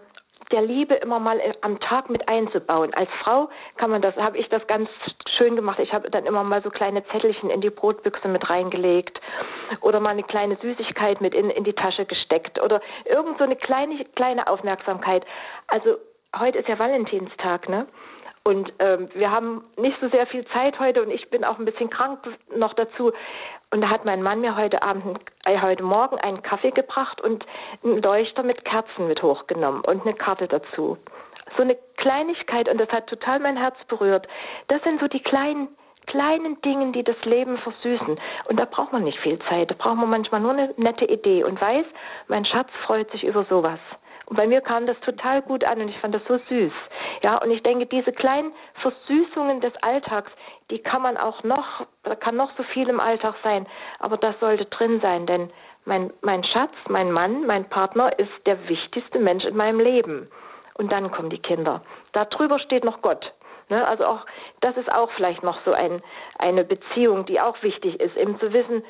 [0.53, 2.93] der Liebe immer mal am Tag mit einzubauen.
[2.95, 4.89] Als Frau kann man das, habe ich das ganz
[5.27, 5.81] schön gemacht.
[5.81, 9.21] Ich habe dann immer mal so kleine Zettelchen in die Brotbüchse mit reingelegt
[9.81, 13.57] oder mal eine kleine Süßigkeit mit in, in die Tasche gesteckt oder irgend so eine
[13.57, 15.25] kleine, kleine Aufmerksamkeit.
[15.67, 15.97] Also
[16.39, 17.87] heute ist ja Valentinstag, ne?
[18.45, 21.65] Und ähm, wir haben nicht so sehr viel Zeit heute und ich bin auch ein
[21.65, 22.19] bisschen krank
[22.57, 23.13] noch dazu.
[23.73, 27.47] Und da hat mein Mann mir heute Abend, äh, heute Morgen einen Kaffee gebracht und
[27.83, 30.99] einen Leuchter mit Kerzen mit hochgenommen und eine Karte dazu.
[31.57, 34.29] So eine Kleinigkeit und das hat total mein Herz berührt.
[34.69, 35.69] Das sind so die kleinen
[36.05, 38.19] kleinen Dingen, die das Leben versüßen.
[38.45, 39.71] Und da braucht man nicht viel Zeit.
[39.71, 41.85] Da braucht man manchmal nur eine nette Idee und weiß,
[42.29, 43.79] mein Schatz freut sich über sowas.
[44.27, 46.73] Und bei mir kam das total gut an und ich fand das so süß.
[47.23, 50.31] Ja, und ich denke, diese kleinen Versüßungen des Alltags,
[50.71, 53.67] die kann man auch noch, da kann noch so viel im Alltag sein,
[53.99, 55.51] aber das sollte drin sein, denn
[55.85, 60.29] mein, mein Schatz, mein Mann, mein Partner ist der wichtigste Mensch in meinem Leben.
[60.75, 61.83] Und dann kommen die Kinder.
[62.13, 63.35] Darüber steht noch Gott.
[63.69, 63.87] Ne?
[63.87, 64.25] Also auch,
[64.61, 66.03] das ist auch vielleicht noch so ein,
[66.39, 68.85] eine Beziehung, die auch wichtig ist, eben zu wissen,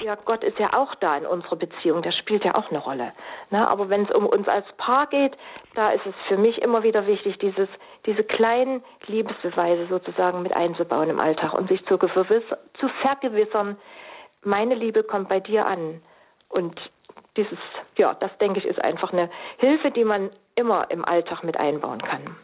[0.00, 3.12] ja, Gott ist ja auch da in unserer Beziehung, das spielt ja auch eine Rolle.
[3.50, 3.68] Ne?
[3.68, 5.36] Aber wenn es um uns als Paar geht,
[5.74, 7.68] da ist es für mich immer wieder wichtig, dieses,
[8.06, 13.76] diese kleinen Liebesbeweise sozusagen mit einzubauen im Alltag und sich zu, zu vergewissern,
[14.42, 16.02] meine Liebe kommt bei dir an.
[16.48, 16.90] Und
[17.36, 17.58] dieses,
[17.96, 22.02] ja, das denke ich, ist einfach eine Hilfe, die man immer im Alltag mit einbauen
[22.02, 22.36] kann.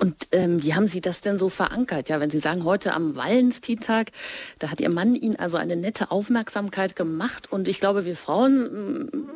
[0.00, 2.08] Und ähm, wie haben Sie das denn so verankert?
[2.08, 4.12] Ja, wenn Sie sagen, heute am Valentinstag,
[4.60, 7.50] da hat Ihr Mann Ihnen also eine nette Aufmerksamkeit gemacht.
[7.50, 9.30] Und ich glaube, wir Frauen mm,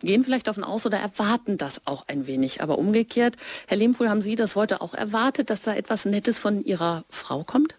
[0.00, 2.62] gehen vielleicht davon aus oder erwarten das auch ein wenig.
[2.62, 6.64] Aber umgekehrt, Herr Lehmpohl, haben Sie das heute auch erwartet, dass da etwas Nettes von
[6.64, 7.76] Ihrer Frau kommt?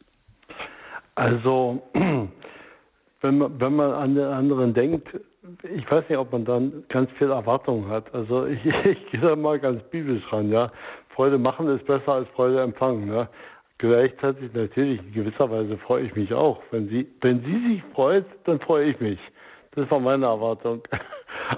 [1.15, 1.81] Also,
[3.21, 5.07] wenn man, wenn man an den anderen denkt,
[5.63, 8.13] ich weiß nicht, ob man dann ganz viel Erwartung hat.
[8.13, 10.71] Also ich, ich gehe da mal ganz biblisch ran, ja.
[11.15, 13.07] Freude machen ist besser als Freude empfangen.
[13.07, 13.29] Ne?
[13.77, 16.59] Gleichzeitig natürlich in gewisser Weise freue ich mich auch.
[16.71, 19.19] Wenn sie, wenn sie sich freut, dann freue ich mich.
[19.75, 20.81] Das war meine Erwartung.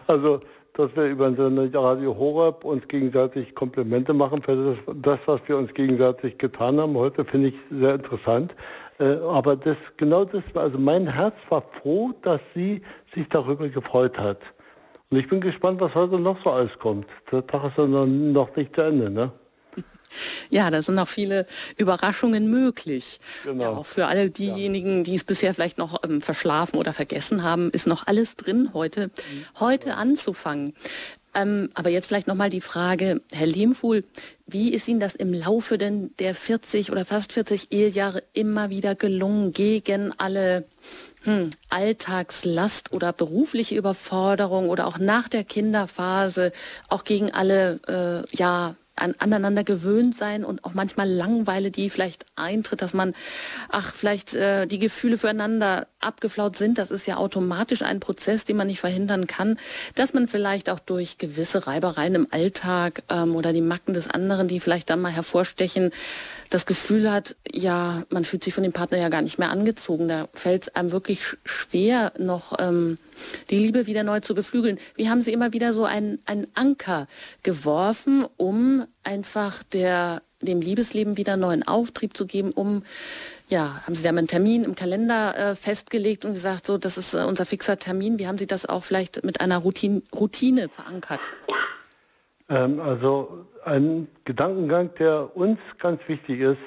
[0.08, 0.42] Also,
[0.74, 5.72] dass wir über Radio Horeb uns gegenseitig Komplimente machen für das, das, was wir uns
[5.74, 6.96] gegenseitig getan haben.
[6.96, 8.56] Heute finde ich sehr interessant.
[9.00, 12.82] Äh, aber das, genau das, also mein Herz war froh, dass sie
[13.14, 14.40] sich darüber gefreut hat.
[15.10, 17.06] Und ich bin gespannt, was heute noch so alles kommt.
[17.32, 19.32] Der Tag ist ja noch nicht zu Ende, ne?
[20.50, 21.46] Ja, da sind noch viele
[21.78, 23.20] Überraschungen möglich.
[23.44, 23.64] Genau.
[23.64, 27.70] Ja, auch für alle diejenigen, die es bisher vielleicht noch ähm, verschlafen oder vergessen haben,
[27.72, 29.12] ist noch alles drin, heute, mhm.
[29.60, 30.74] heute anzufangen.
[31.38, 34.04] Ähm, aber jetzt vielleicht nochmal die Frage, Herr Lehmfuhl,
[34.48, 38.96] wie ist Ihnen das im Laufe denn der 40 oder fast 40 Ehejahre immer wieder
[38.96, 40.66] gelungen, gegen alle
[41.24, 46.54] hm, Alltagslast oder berufliche Überforderung oder auch nach der Kinderphase,
[46.90, 52.26] auch gegen alle äh, ja, an, aneinander gewöhnt sein und auch manchmal Langweile, die vielleicht
[52.36, 53.14] eintritt, dass man,
[53.70, 56.78] ach, vielleicht äh, die Gefühle füreinander abgeflaut sind.
[56.78, 59.58] Das ist ja automatisch ein Prozess, den man nicht verhindern kann,
[59.96, 64.48] dass man vielleicht auch durch gewisse Reibereien im Alltag ähm, oder die Macken des anderen,
[64.48, 65.92] die vielleicht dann mal hervorstechen,
[66.50, 70.08] das Gefühl hat, ja, man fühlt sich von dem Partner ja gar nicht mehr angezogen.
[70.08, 72.98] Da fällt es einem wirklich schwer, noch ähm,
[73.50, 74.80] die Liebe wieder neu zu beflügeln.
[74.96, 76.20] Wie haben Sie immer wieder so einen
[76.54, 77.08] Anker
[77.44, 82.84] geworfen, um einfach der dem Liebesleben wieder neuen Auftrieb zu geben, um,
[83.50, 87.14] ja, haben Sie da einen Termin im Kalender äh, festgelegt und gesagt, so, das ist
[87.14, 88.20] äh, unser fixer Termin.
[88.20, 91.22] Wie haben Sie das auch vielleicht mit einer Routine, Routine verankert?
[92.50, 96.60] Ähm, also ein Gedankengang, der uns ganz wichtig ist,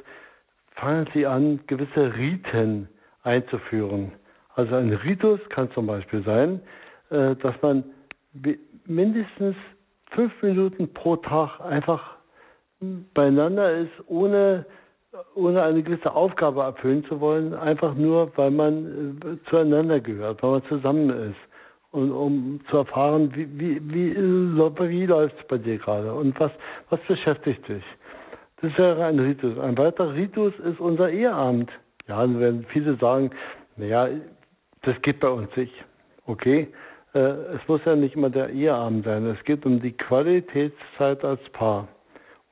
[0.75, 2.89] fangen Sie an, gewisse Riten
[3.23, 4.13] einzuführen.
[4.55, 6.61] Also ein Ritus kann zum Beispiel sein,
[7.11, 7.85] äh, dass man
[8.87, 9.57] mindestens
[10.11, 12.20] fünf Minuten pro Tag einfach
[13.15, 14.65] beieinander ist, ohne,
[15.35, 20.53] ohne eine gewisse Aufgabe erfüllen zu wollen, einfach nur, weil man äh, zueinander gehört, weil
[20.53, 21.41] man zusammen ist.
[21.93, 26.53] Und um zu erfahren, wie, wie, wie, wie läuft es bei dir gerade und was,
[26.89, 27.83] was beschäftigt dich.
[28.63, 29.59] Das wäre ein Ritus.
[29.59, 31.71] Ein weiterer Ritus ist unser Eheabend.
[32.07, 33.31] Ja, dann werden viele sagen,
[33.77, 34.09] naja,
[34.83, 35.75] das geht bei uns nicht.
[36.27, 36.69] Okay,
[37.15, 39.27] äh, es muss ja nicht immer der Eheabend sein.
[39.27, 41.89] Es geht um die Qualitätszeit als Paar.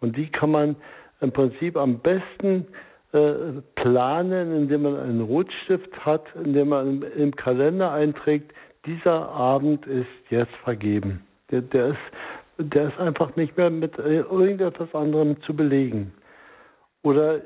[0.01, 0.77] Und die kann man
[1.21, 2.67] im Prinzip am besten
[3.13, 8.53] äh, planen, indem man einen Rotstift hat, indem man im, im, Kalender einträgt,
[8.87, 11.27] dieser Abend ist jetzt vergeben.
[11.51, 11.99] Der, der, ist,
[12.59, 16.13] der ist einfach nicht mehr mit äh, irgendetwas anderem zu belegen.
[17.03, 17.41] Oder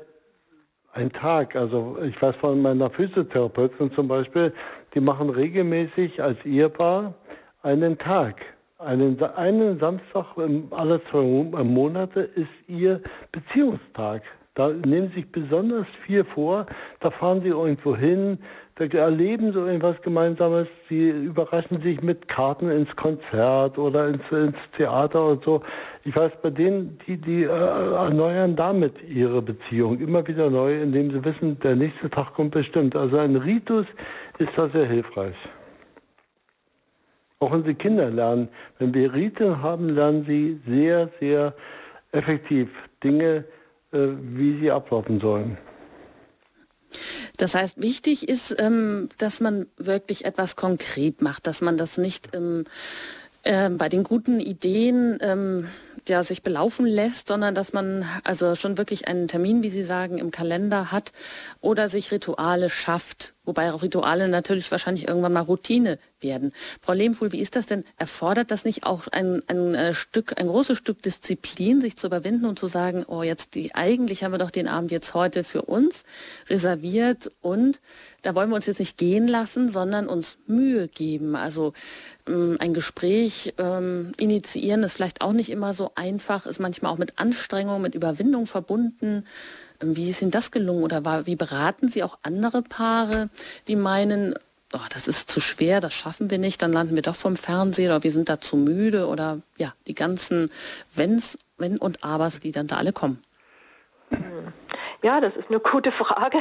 [0.91, 4.53] ein Tag, also ich weiß von meiner Physiotherapeutin zum Beispiel,
[4.93, 7.13] die machen regelmäßig als Ehepaar
[7.63, 8.52] einen Tag.
[8.85, 10.25] Einen, einen Samstag
[10.71, 11.21] alle zwei
[11.63, 14.23] Monate ist ihr Beziehungstag.
[14.55, 16.67] Da nehmen sich besonders viel vor,
[16.99, 18.37] da fahren sie irgendwo hin,
[18.75, 24.57] da erleben sie irgendwas Gemeinsames, sie überraschen sich mit Karten ins Konzert oder ins, ins
[24.77, 25.63] Theater und so.
[26.03, 31.09] Ich weiß, bei denen, die, die äh, erneuern damit ihre Beziehung immer wieder neu, indem
[31.09, 32.95] sie wissen, der nächste Tag kommt bestimmt.
[32.95, 33.87] Also ein Ritus
[34.37, 35.35] ist da sehr hilfreich.
[37.43, 38.47] Auch unsere Kinder lernen.
[38.79, 41.53] Wenn wir Rite haben, lernen sie sehr, sehr
[42.13, 42.69] effektiv
[43.03, 43.43] Dinge,
[43.91, 45.57] äh, wie sie ablaufen sollen.
[47.35, 52.33] Das heißt, wichtig ist, ähm, dass man wirklich etwas konkret macht, dass man das nicht
[52.33, 52.63] ähm,
[53.43, 55.67] äh, bei den guten Ideen ähm,
[56.09, 60.17] ja, sich belaufen lässt, sondern dass man also schon wirklich einen Termin, wie Sie sagen,
[60.17, 61.11] im Kalender hat
[61.61, 66.53] oder sich Rituale schafft, wobei auch Rituale natürlich wahrscheinlich irgendwann mal Routine werden.
[66.81, 67.83] Frau Lehmfuhl, wie ist das denn?
[67.97, 72.45] Erfordert das nicht auch ein, ein äh, Stück, ein großes Stück Disziplin, sich zu überwinden
[72.45, 75.63] und zu sagen, oh, jetzt die, eigentlich haben wir doch den Abend jetzt heute für
[75.63, 76.03] uns
[76.49, 77.79] reserviert und
[78.23, 81.35] da wollen wir uns jetzt nicht gehen lassen, sondern uns Mühe geben.
[81.35, 81.73] Also
[82.25, 87.19] ein Gespräch ähm, initiieren ist vielleicht auch nicht immer so einfach, ist manchmal auch mit
[87.19, 89.25] Anstrengung, mit Überwindung verbunden.
[89.81, 93.29] Ähm, wie ist Ihnen das gelungen oder war, wie beraten Sie auch andere Paare,
[93.67, 94.35] die meinen,
[94.73, 97.89] oh, das ist zu schwer, das schaffen wir nicht, dann landen wir doch vom Fernseher
[97.89, 100.49] oder wir sind da zu müde oder ja, die ganzen
[100.93, 103.21] Wenns, Wenn und Abers, die dann da alle kommen?
[105.01, 106.39] Ja, das ist eine gute Frage.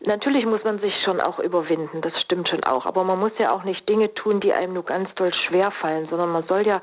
[0.00, 2.86] Natürlich muss man sich schon auch überwinden, das stimmt schon auch.
[2.86, 6.08] Aber man muss ja auch nicht Dinge tun, die einem nur ganz doll schwer fallen,
[6.08, 6.80] sondern man soll ja,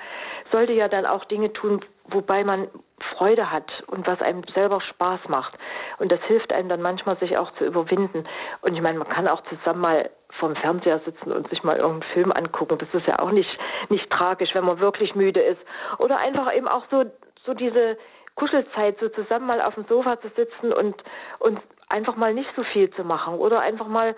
[0.52, 2.68] sollte ja dann auch Dinge tun, wobei man
[3.00, 5.54] Freude hat und was einem selber Spaß macht.
[5.98, 8.26] Und das hilft einem dann manchmal, sich auch zu überwinden.
[8.62, 12.14] Und ich meine, man kann auch zusammen mal vorm Fernseher sitzen und sich mal irgendeinen
[12.14, 12.78] Film angucken.
[12.78, 13.58] Das ist ja auch nicht,
[13.90, 15.62] nicht tragisch, wenn man wirklich müde ist.
[15.98, 17.06] Oder einfach eben auch so,
[17.46, 17.98] so diese
[18.36, 20.95] Kuschelzeit, so zusammen mal auf dem Sofa zu sitzen und,
[21.39, 24.15] und einfach mal nicht so viel zu machen oder einfach mal,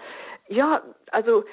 [0.47, 1.43] ja, also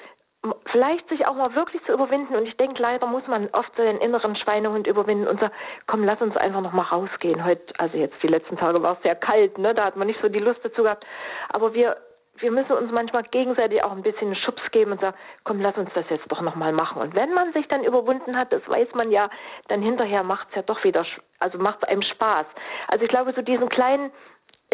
[0.65, 2.35] vielleicht sich auch mal wirklich zu überwinden.
[2.35, 5.53] Und ich denke, leider muss man oft so den inneren Schweinehund überwinden und sagen,
[5.87, 7.45] komm, lass uns einfach noch mal rausgehen.
[7.45, 9.73] Heute, also jetzt die letzten Tage war es sehr kalt, ne?
[9.73, 11.05] da hat man nicht so die Lust dazu gehabt.
[11.49, 11.97] Aber wir,
[12.37, 15.89] wir müssen uns manchmal gegenseitig auch ein bisschen Schubs geben und sagen, komm, lass uns
[15.93, 17.01] das jetzt doch noch mal machen.
[17.01, 19.29] Und wenn man sich dann überwunden hat, das weiß man ja,
[19.67, 21.05] dann hinterher macht es ja doch wieder,
[21.39, 22.45] also macht es einem Spaß.
[22.87, 24.11] Also ich glaube, so diesen kleinen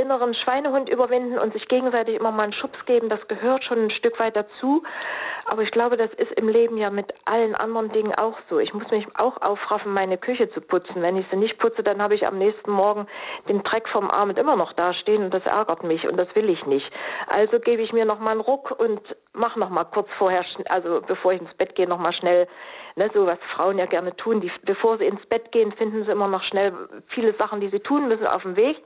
[0.01, 3.89] inneren Schweinehund überwinden und sich gegenseitig immer mal einen Schubs geben, das gehört schon ein
[3.89, 4.83] Stück weit dazu.
[5.45, 8.59] Aber ich glaube, das ist im Leben ja mit allen anderen Dingen auch so.
[8.59, 11.01] Ich muss mich auch aufraffen, meine Küche zu putzen.
[11.01, 13.07] Wenn ich sie nicht putze, dann habe ich am nächsten Morgen
[13.47, 16.65] den Dreck vom Abend immer noch dastehen und das ärgert mich und das will ich
[16.65, 16.91] nicht.
[17.27, 19.01] Also gebe ich mir noch mal einen Ruck und
[19.33, 22.47] mache noch mal kurz vorher, also bevor ich ins Bett gehe, noch mal schnell
[22.95, 24.41] ne, so was Frauen ja gerne tun.
[24.41, 26.73] Die, bevor sie ins Bett gehen, finden sie immer noch schnell
[27.07, 28.77] viele Sachen, die sie tun müssen auf dem Weg.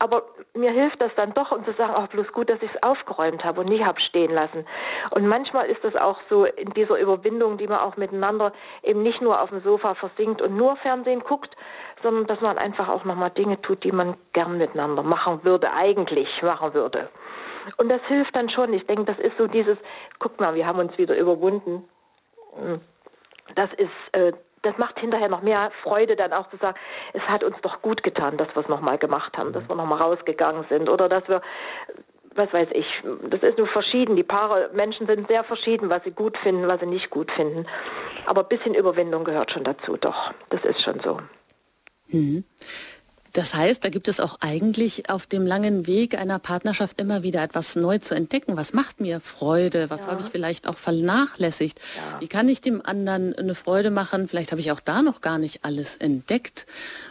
[0.00, 0.22] Aber
[0.54, 3.44] mir hilft das dann doch, um zu sagen, auch bloß gut, dass ich es aufgeräumt
[3.44, 4.64] habe und nicht habe stehen lassen.
[5.10, 9.20] Und manchmal ist das auch so in dieser Überwindung, die man auch miteinander eben nicht
[9.20, 11.56] nur auf dem Sofa versinkt und nur Fernsehen guckt,
[12.02, 16.42] sondern dass man einfach auch nochmal Dinge tut, die man gern miteinander machen würde, eigentlich
[16.42, 17.08] machen würde.
[17.76, 18.72] Und das hilft dann schon.
[18.72, 19.76] Ich denke, das ist so dieses,
[20.18, 21.88] guck mal, wir haben uns wieder überwunden.
[23.54, 26.76] Das ist, äh, das macht hinterher noch mehr Freude, dann auch zu sagen,
[27.12, 30.00] es hat uns doch gut getan, dass wir es nochmal gemacht haben, dass wir nochmal
[30.00, 31.42] rausgegangen sind oder dass wir,
[32.34, 34.16] was weiß ich, das ist nur verschieden.
[34.16, 37.66] Die Paare, Menschen sind sehr verschieden, was sie gut finden, was sie nicht gut finden.
[38.26, 40.32] Aber ein bisschen Überwindung gehört schon dazu, doch.
[40.50, 41.18] Das ist schon so.
[42.08, 42.44] Mhm.
[43.38, 47.40] Das heißt, da gibt es auch eigentlich auf dem langen Weg einer Partnerschaft immer wieder
[47.40, 48.56] etwas neu zu entdecken.
[48.56, 49.90] Was macht mir Freude?
[49.90, 50.06] Was ja.
[50.08, 51.78] habe ich vielleicht auch vernachlässigt?
[51.78, 52.20] Ja.
[52.20, 54.26] Wie kann ich dem anderen eine Freude machen?
[54.26, 56.66] Vielleicht habe ich auch da noch gar nicht alles entdeckt.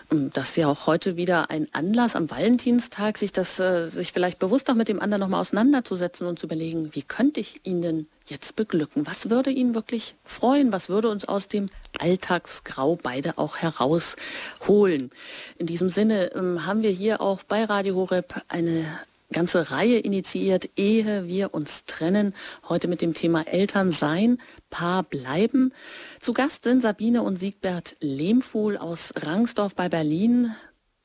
[0.09, 4.37] Das ist ja auch heute wieder ein Anlass am Valentinstag, sich das, äh, sich vielleicht
[4.37, 8.07] bewusst auch mit dem anderen nochmal auseinanderzusetzen und zu überlegen, wie könnte ich ihn denn
[8.29, 9.07] jetzt beglücken?
[9.07, 10.71] Was würde ihn wirklich freuen?
[10.71, 15.11] Was würde uns aus dem Alltagsgrau beide auch herausholen?
[15.57, 18.85] In diesem Sinne ähm, haben wir hier auch bei Radio Horeb eine
[19.31, 22.33] ganze Reihe initiiert, ehe wir uns trennen.
[22.69, 25.73] Heute mit dem Thema Eltern sein, Paar bleiben.
[26.19, 30.55] Zu Gast sind Sabine und Siegbert Lehmfuhl aus Rangsdorf bei Berlin.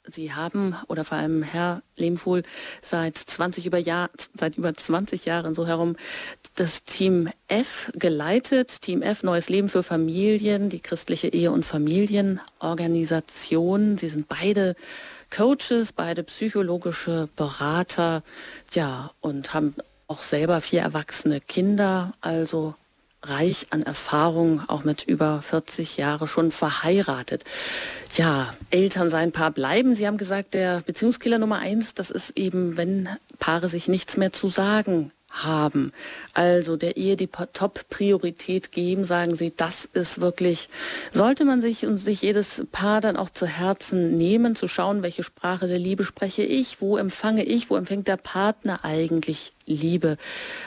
[0.04, 2.42] Sie haben, oder vor allem Herr Lehmfuhl,
[2.80, 5.94] seit 20 über Jahr, seit über 20 Jahren so herum
[6.56, 8.82] das Team F geleitet.
[8.82, 13.96] Team F, Neues Leben für Familien, die christliche Ehe- und Familienorganisation.
[13.96, 14.74] Sie sind beide
[15.30, 18.24] Coaches, beide psychologische Berater,
[18.72, 19.76] ja, und haben
[20.08, 22.74] auch selber vier erwachsene Kinder, also
[23.22, 27.44] reich an Erfahrung, auch mit über 40 Jahre schon verheiratet.
[28.16, 29.94] Ja, Eltern sein Paar bleiben.
[29.94, 33.08] Sie haben gesagt, der Beziehungskiller Nummer eins, das ist eben, wenn
[33.38, 35.92] Paare sich nichts mehr zu sagen haben.
[36.35, 40.68] Also der Ehe die Top-Priorität geben, sagen Sie, das ist wirklich,
[41.11, 45.22] sollte man sich und sich jedes Paar dann auch zu Herzen nehmen, zu schauen, welche
[45.22, 50.16] Sprache der Liebe spreche ich, wo empfange ich, wo empfängt der Partner eigentlich Liebe.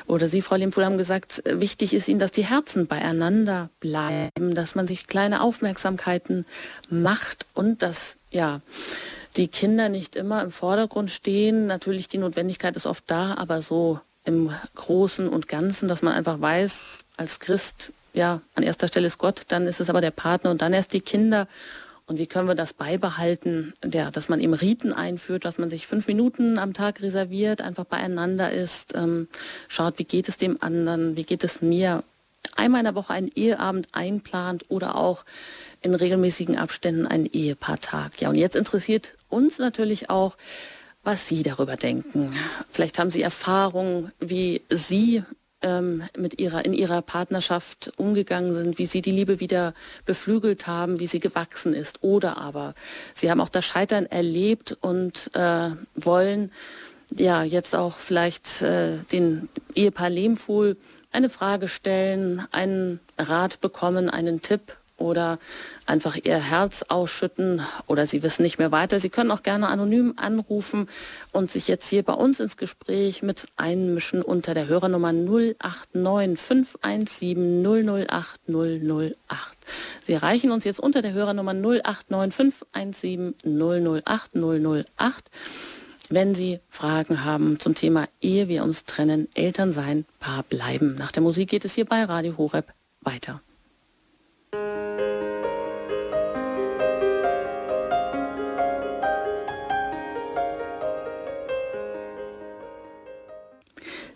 [0.07, 4.75] Oder Sie, Frau Lehmfuhl, haben gesagt, wichtig ist Ihnen, dass die Herzen beieinander bleiben, dass
[4.75, 6.45] man sich kleine Aufmerksamkeiten
[6.89, 8.61] macht und dass, ja,
[9.37, 11.67] die Kinder nicht immer im Vordergrund stehen.
[11.67, 16.41] Natürlich, die Notwendigkeit ist oft da, aber so im Großen und Ganzen, dass man einfach
[16.41, 20.51] weiß, als Christ, ja, an erster Stelle ist Gott, dann ist es aber der Partner
[20.51, 21.47] und dann erst die Kinder.
[22.07, 25.87] Und wie können wir das beibehalten, der, dass man eben Riten einführt, dass man sich
[25.87, 29.27] fünf Minuten am Tag reserviert, einfach beieinander ist, ähm,
[29.67, 32.03] schaut, wie geht es dem anderen, wie geht es mir,
[32.55, 35.25] einmal in der Woche einen Eheabend einplant oder auch
[35.81, 38.21] in regelmäßigen Abständen einen Ehepaartag.
[38.21, 40.37] Ja, und jetzt interessiert uns natürlich auch,
[41.03, 42.33] was Sie darüber denken.
[42.71, 45.23] Vielleicht haben Sie Erfahrungen, wie Sie
[45.61, 49.73] ähm, mit ihrer, in ihrer Partnerschaft umgegangen sind, wie Sie die Liebe wieder
[50.05, 52.03] beflügelt haben, wie sie gewachsen ist.
[52.03, 52.75] Oder aber
[53.13, 56.51] Sie haben auch das Scheitern erlebt und äh, wollen
[57.15, 60.77] ja jetzt auch vielleicht äh, den Ehepaar Lehmfuhl
[61.11, 65.39] eine Frage stellen, einen Rat bekommen, einen Tipp oder
[65.85, 68.99] einfach ihr Herz ausschütten oder sie wissen nicht mehr weiter.
[68.99, 70.87] Sie können auch gerne anonym anrufen
[71.31, 77.63] und sich jetzt hier bei uns ins Gespräch mit einmischen unter der Hörernummer 089 517
[78.07, 79.15] 008 008.
[80.05, 83.35] Sie erreichen uns jetzt unter der Hörernummer 089 517
[84.05, 85.29] 008 008
[86.09, 90.95] wenn Sie Fragen haben zum Thema Ehe wir uns trennen, Eltern sein, Paar bleiben.
[90.95, 93.41] Nach der Musik geht es hier bei Radio Horeb weiter.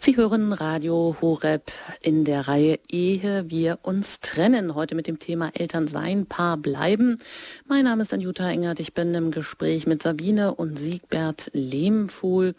[0.01, 4.73] Sie hören Radio Horeb in der Reihe Ehe wir uns trennen.
[4.73, 7.17] Heute mit dem Thema Eltern sein, Paar bleiben.
[7.67, 8.79] Mein Name ist Anjuta Engert.
[8.79, 12.55] Ich bin im Gespräch mit Sabine und Siegbert Lehmfuhl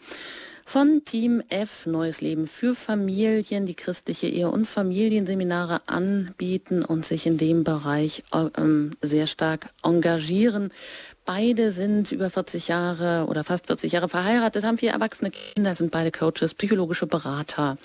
[0.65, 7.25] von Team F Neues Leben für Familien, die christliche Ehe- und Familienseminare anbieten und sich
[7.25, 8.49] in dem Bereich äh,
[9.01, 10.69] sehr stark engagieren.
[11.25, 15.91] Beide sind über 40 Jahre oder fast 40 Jahre verheiratet, haben vier erwachsene Kinder, sind
[15.91, 17.77] beide Coaches, psychologische Berater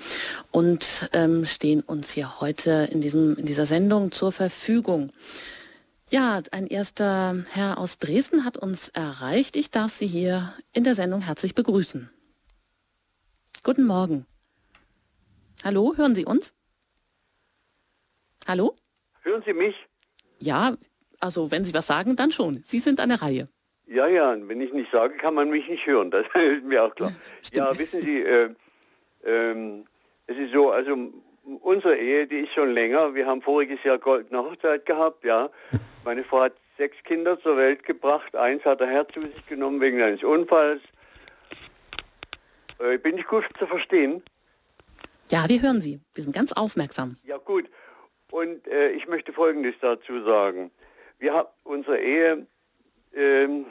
[0.53, 5.13] und ähm, stehen uns hier heute in, diesem, in dieser Sendung zur Verfügung.
[6.09, 9.57] Ja, ein erster Herr aus Dresden hat uns erreicht.
[9.57, 12.09] Ich darf Sie hier in der Sendung herzlich begrüßen.
[13.63, 14.25] Guten Morgen.
[15.63, 16.55] Hallo, hören Sie uns?
[18.47, 18.77] Hallo?
[19.23, 19.75] Hören Sie mich?
[20.39, 20.77] Ja,
[21.27, 22.63] also wenn Sie was sagen, dann schon.
[22.65, 23.49] Sie sind an der Reihe.
[23.87, 26.11] Ja, ja, wenn ich nicht sage, kann man mich nicht hören.
[26.11, 27.13] Das ist mir auch klar.
[27.43, 27.57] Stimmt.
[27.57, 28.51] Ja, wissen Sie, äh,
[29.25, 29.87] ähm,
[30.27, 30.97] es ist so, also
[31.61, 33.15] unsere Ehe, die ist schon länger.
[33.15, 35.51] Wir haben voriges Jahr goldene Hochzeit gehabt, ja.
[36.05, 38.35] Meine Frau hat sechs Kinder zur Welt gebracht.
[38.37, 40.81] Eins hat er Herz zu sich genommen wegen eines Unfalls.
[42.79, 44.23] Äh, bin ich gut zu verstehen?
[45.31, 46.01] Ja, wir hören Sie.
[46.15, 47.17] Wir sind ganz aufmerksam.
[47.25, 47.69] Ja, gut.
[48.31, 50.71] Und äh, ich möchte Folgendes dazu sagen.
[51.19, 52.47] Wir haben unsere Ehe
[53.15, 53.67] ähm,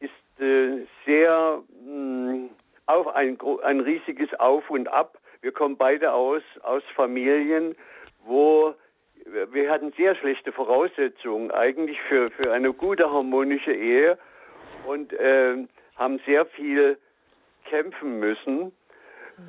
[0.00, 2.50] ist äh, sehr mh, mm,
[2.86, 5.18] auf ein, ein riesiges Auf und Ab.
[5.40, 7.74] Wir kommen beide aus, aus Familien,
[8.24, 8.74] wo
[9.50, 14.18] wir hatten sehr schlechte Voraussetzungen eigentlich für, für eine gute harmonische Ehe
[14.86, 15.66] und äh,
[15.96, 16.96] haben sehr viel
[17.64, 18.72] kämpfen müssen.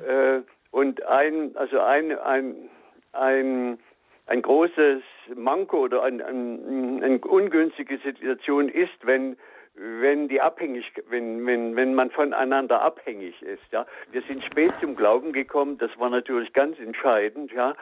[0.06, 2.68] Äh, und ein, also ein, ein,
[3.12, 3.78] ein,
[4.26, 5.02] ein großes
[5.34, 9.36] Manko oder eine ein, ein ungünstige Situation ist, wenn
[9.80, 13.62] wenn die abhängig, wenn, wenn, wenn man voneinander abhängig ist.
[13.70, 13.86] Ja.
[14.10, 17.74] Wir sind spät zum Glauben gekommen, das war natürlich ganz entscheidend, ja.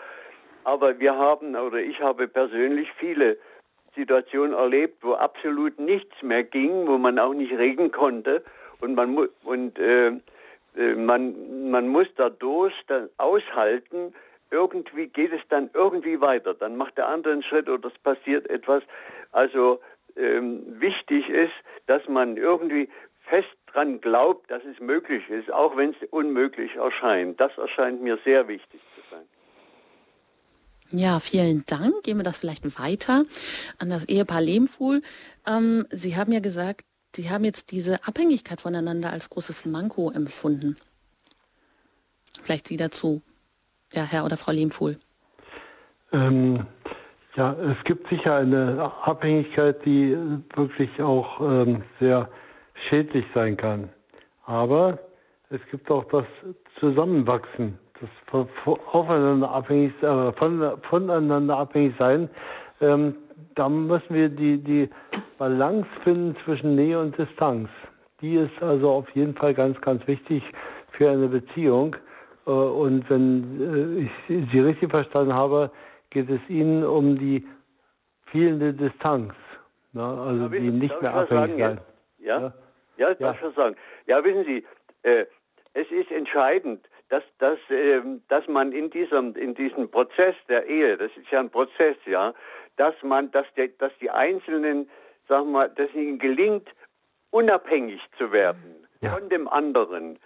[0.65, 3.39] Aber wir haben, oder ich habe persönlich viele
[3.95, 8.45] Situationen erlebt, wo absolut nichts mehr ging, wo man auch nicht reden konnte
[8.81, 12.75] und man und äh, äh, man, man muss dadurch
[13.17, 14.13] aushalten,
[14.51, 16.55] irgendwie geht es dann irgendwie weiter.
[16.55, 18.83] Dann macht der andere einen Schritt oder es passiert etwas.
[19.33, 19.81] Also
[20.17, 21.53] ähm, wichtig ist,
[21.87, 22.89] dass man irgendwie
[23.27, 27.41] fest dran glaubt, dass es möglich ist, auch wenn es unmöglich erscheint.
[27.41, 29.27] Das erscheint mir sehr wichtig zu sein.
[30.91, 32.05] Ja, vielen Dank.
[32.05, 33.25] Gehen wir das vielleicht weiter
[33.79, 35.03] an das Ehepaar Lehmfuhl.
[35.47, 36.85] Ähm, Sie haben ja gesagt,
[37.15, 40.77] Sie haben jetzt diese Abhängigkeit voneinander als großes Manko empfunden.
[42.43, 43.23] Vielleicht Sie dazu,
[43.97, 44.99] ja, Herr oder Frau Lehmfuhl.
[46.13, 46.67] Ähm,
[47.35, 50.17] ja, es gibt sicher eine Abhängigkeit, die
[50.55, 52.29] wirklich auch ähm, sehr
[52.75, 53.89] schädlich sein kann.
[54.45, 54.99] Aber
[55.51, 56.25] es gibt auch das
[56.79, 58.39] Zusammenwachsen, das
[58.93, 62.29] aufeinander abhängig, äh, von, voneinander abhängig sein.
[62.81, 63.17] Ähm,
[63.55, 64.89] da müssen wir die, die
[65.39, 67.69] Balance finden zwischen Nähe und Distanz.
[68.21, 70.43] Die ist also auf jeden Fall ganz, ganz wichtig
[70.91, 71.97] für eine Beziehung.
[72.47, 75.71] Äh, und wenn äh, ich Sie richtig verstanden habe,
[76.11, 77.47] geht es Ihnen um die
[78.27, 79.35] fehlende Distanz.
[79.93, 80.03] Ne?
[80.03, 81.81] Also die nicht mehr abhängig sein.
[82.19, 82.41] Ja?
[82.41, 82.55] Ja,
[82.97, 83.33] ja, darf ja.
[83.33, 83.77] ich schon sagen.
[84.07, 84.65] Ja, wissen Sie,
[85.03, 85.27] äh,
[85.75, 90.97] es ist entscheidend, dass, dass, äh, dass man in diesem, in diesem Prozess der Ehe,
[90.97, 92.35] das ist ja ein Prozess, ja,
[92.77, 94.89] dass man, dass, der, dass die Einzelnen,
[95.29, 96.69] sagen wir, dass ihnen gelingt,
[97.31, 99.11] unabhängig zu werden ja.
[99.11, 100.19] von dem anderen.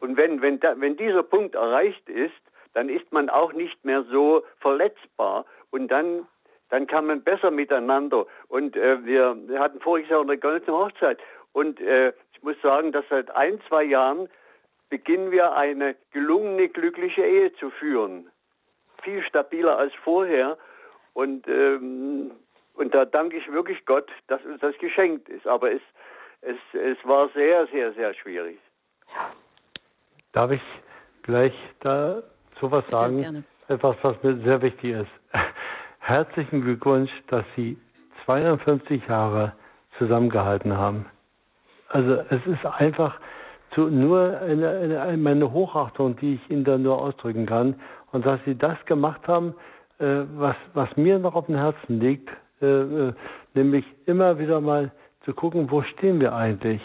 [0.00, 2.34] Und wenn, wenn, da, wenn dieser Punkt erreicht ist,
[2.74, 6.26] dann ist man auch nicht mehr so verletzbar und dann,
[6.68, 8.26] dann kann man besser miteinander.
[8.48, 11.18] Und äh, wir, wir, hatten voriges Jahr eine goldene Hochzeit
[11.52, 14.28] und äh, ich muss sagen, dass seit ein, zwei Jahren
[14.90, 18.30] beginnen wir eine gelungene, glückliche Ehe zu führen.
[19.02, 20.56] Viel stabiler als vorher.
[21.14, 22.30] Und, ähm,
[22.74, 25.46] und da danke ich wirklich Gott, dass uns das geschenkt ist.
[25.46, 25.82] Aber es,
[26.42, 28.58] es, es war sehr, sehr, sehr schwierig.
[30.32, 30.62] Darf ich
[31.22, 32.22] gleich da
[32.60, 33.44] sowas sagen?
[33.68, 35.10] Etwas, was mir sehr wichtig ist.
[35.98, 37.76] Herzlichen Glückwunsch, dass Sie
[38.24, 39.52] 52 Jahre
[39.98, 41.06] zusammengehalten haben.
[41.88, 43.18] Also es ist einfach
[43.72, 47.76] zu, nur eine, eine, meine Hochachtung, die ich Ihnen da nur ausdrücken kann.
[48.12, 49.54] Und dass Sie das gemacht haben,
[49.98, 52.30] äh, was, was mir noch auf dem Herzen liegt,
[52.62, 53.12] äh, äh,
[53.54, 54.92] nämlich immer wieder mal
[55.24, 56.80] zu gucken, wo stehen wir eigentlich?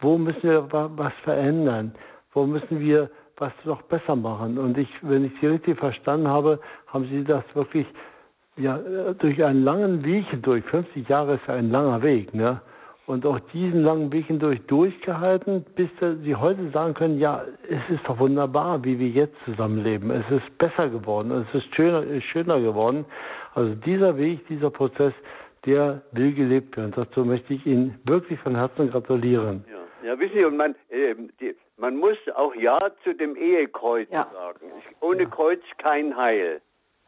[0.00, 1.94] Wo müssen wir was verändern?
[2.38, 4.58] Wo müssen wir was noch besser machen?
[4.58, 7.86] Und ich, wenn ich Sie richtig verstanden habe, haben Sie das wirklich
[8.56, 8.78] ja,
[9.18, 10.62] durch einen langen Weg durch.
[10.62, 12.60] 50 Jahre ist ja ein langer Weg, ne?
[13.06, 15.88] Und auch diesen langen Weg hindurch durchgehalten, bis
[16.22, 20.12] Sie heute sagen können, ja, es ist doch wunderbar, wie wir jetzt zusammenleben.
[20.12, 23.04] Es ist besser geworden, es ist schöner, ist schöner geworden.
[23.56, 25.14] Also dieser Weg, dieser Prozess,
[25.66, 26.92] der will gelebt werden.
[26.94, 29.64] Dazu möchte ich Ihnen wirklich von Herzen gratulieren.
[29.72, 34.08] Ja, ja wissen Sie, und man, äh, die, man muss auch Ja zu dem Ehekreuz
[34.10, 34.28] ja.
[34.32, 34.70] sagen.
[35.00, 35.28] Ohne ja.
[35.28, 36.60] Kreuz kein Heil.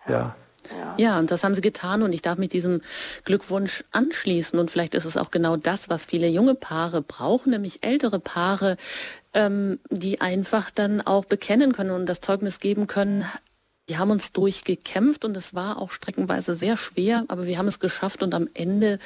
[0.09, 0.35] Ja.
[0.79, 0.95] Ja.
[0.99, 2.83] ja, und das haben sie getan und ich darf mich diesem
[3.25, 4.59] Glückwunsch anschließen.
[4.59, 8.77] Und vielleicht ist es auch genau das, was viele junge Paare brauchen, nämlich ältere Paare,
[9.33, 13.25] ähm, die einfach dann auch bekennen können und das Zeugnis geben können,
[13.87, 17.81] wir haben uns durchgekämpft und es war auch streckenweise sehr schwer, aber wir haben es
[17.81, 19.01] geschafft und am Ende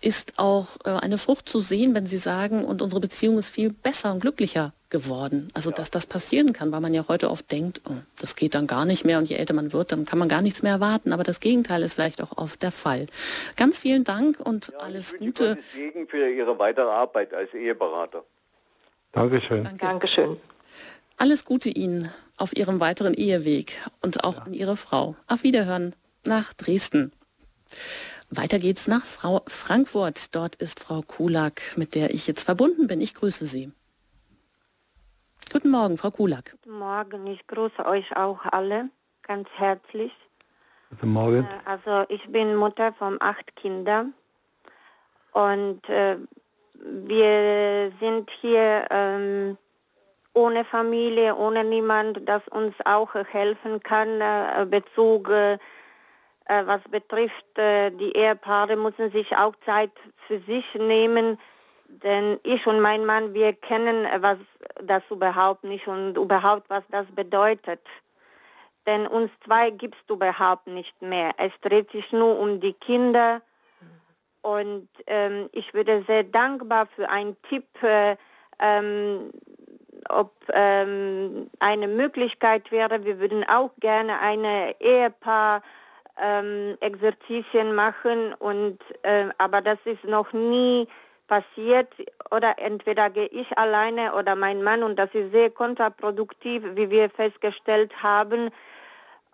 [0.00, 3.72] ist auch äh, eine Frucht zu sehen, wenn Sie sagen, und unsere Beziehung ist viel
[3.72, 5.50] besser und glücklicher geworden.
[5.54, 5.76] Also, ja.
[5.76, 8.84] dass das passieren kann, weil man ja heute oft denkt, oh, das geht dann gar
[8.84, 11.12] nicht mehr und je älter man wird, dann kann man gar nichts mehr erwarten.
[11.12, 13.06] Aber das Gegenteil ist vielleicht auch oft der Fall.
[13.56, 15.56] Ganz vielen Dank und ja, alles ich Gute.
[15.56, 18.24] Gottes Segen für Ihre weitere Arbeit als Eheberater.
[19.12, 19.64] Dankeschön.
[19.64, 19.78] Danke.
[19.78, 20.36] Dankeschön.
[21.16, 24.42] Alles Gute Ihnen auf Ihrem weiteren Eheweg und auch ja.
[24.42, 25.16] an Ihre Frau.
[25.26, 27.12] Auf Wiederhören nach Dresden.
[28.30, 30.34] Weiter geht's nach Frau Frankfurt.
[30.34, 33.00] Dort ist Frau Kulak, mit der ich jetzt verbunden bin.
[33.00, 33.72] Ich grüße Sie.
[35.50, 36.50] Guten Morgen, Frau Kulak.
[36.50, 38.90] Guten Morgen, ich grüße euch auch alle
[39.22, 40.12] ganz herzlich.
[40.90, 41.44] Guten Morgen.
[41.44, 44.12] Äh, also ich bin Mutter von acht Kindern
[45.32, 46.16] Und äh,
[46.74, 49.56] wir sind hier ähm,
[50.34, 57.58] ohne Familie, ohne niemand, das uns auch helfen kann, äh, Bezug, äh, äh was betrifft,
[57.58, 59.92] äh, die Ehepaare müssen sich auch Zeit
[60.26, 61.38] für sich nehmen,
[61.88, 64.38] denn ich und mein Mann, wir kennen was
[64.82, 67.80] das überhaupt nicht und überhaupt, was das bedeutet.
[68.86, 71.32] Denn uns zwei gibst du überhaupt nicht mehr.
[71.36, 73.42] Es dreht sich nur um die Kinder.
[74.40, 78.16] Und ähm, ich würde sehr dankbar für einen Tipp, äh,
[78.60, 79.30] ähm,
[80.08, 83.04] ob ähm, eine Möglichkeit wäre.
[83.04, 85.62] Wir würden auch gerne eine Ehepaar
[86.20, 90.88] ähm, Exerzitien machen und äh, aber das ist noch nie
[91.28, 91.88] passiert
[92.30, 97.10] oder entweder gehe ich alleine oder mein Mann und das ist sehr kontraproduktiv, wie wir
[97.10, 98.50] festgestellt haben,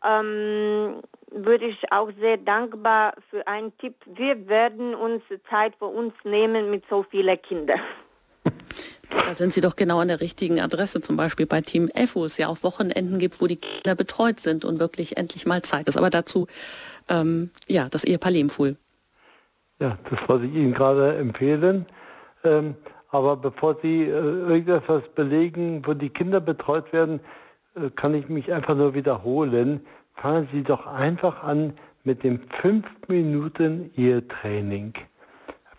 [0.05, 3.95] ähm, würde ich auch sehr dankbar für einen Tipp.
[4.07, 7.81] Wir werden uns Zeit für uns nehmen mit so vielen Kindern.
[9.27, 12.25] Da sind Sie doch genau an der richtigen Adresse, zum Beispiel bei Team F, wo
[12.25, 15.89] es ja auch Wochenenden gibt, wo die Kinder betreut sind und wirklich endlich mal Zeit
[15.89, 15.97] ist.
[15.97, 16.47] Aber dazu,
[17.09, 18.77] ähm, ja, das Ehepaar Lehmfuhl.
[19.81, 21.87] Ja, das wollte ich Ihnen gerade empfehlen.
[22.45, 22.77] Ähm,
[23.11, 27.21] aber bevor Sie äh, irgendetwas belegen, wo die Kinder betreut werden,
[27.75, 29.85] äh, kann ich mich einfach nur wiederholen.
[30.15, 34.95] Fangen Sie doch einfach an mit dem 5 Minuten Ehetraining.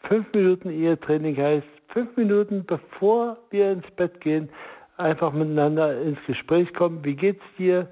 [0.03, 4.49] 5 Minuten Ehetraining heißt 5 Minuten bevor wir ins Bett gehen,
[4.97, 7.03] einfach miteinander ins Gespräch kommen.
[7.03, 7.87] Wie geht's dir?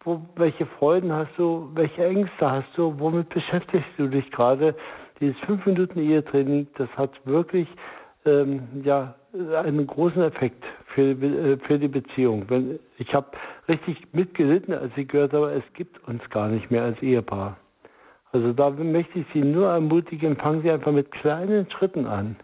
[0.00, 1.70] Wo, welche Freuden hast du?
[1.74, 2.98] Welche Ängste hast du?
[2.98, 4.74] Womit beschäftigst du dich gerade?
[5.20, 7.68] Dieses 5 Minuten Ehetraining, das hat wirklich
[8.26, 9.14] ähm, ja,
[9.64, 12.44] einen großen Effekt für, äh, für die Beziehung.
[12.48, 13.28] Wenn, ich habe
[13.68, 17.56] richtig mitgelitten, als ich gehört habe, es gibt uns gar nicht mehr als Ehepaar.
[18.32, 22.36] Also da möchte ich Sie nur ermutigen, fangen Sie einfach mit kleinen Schritten an.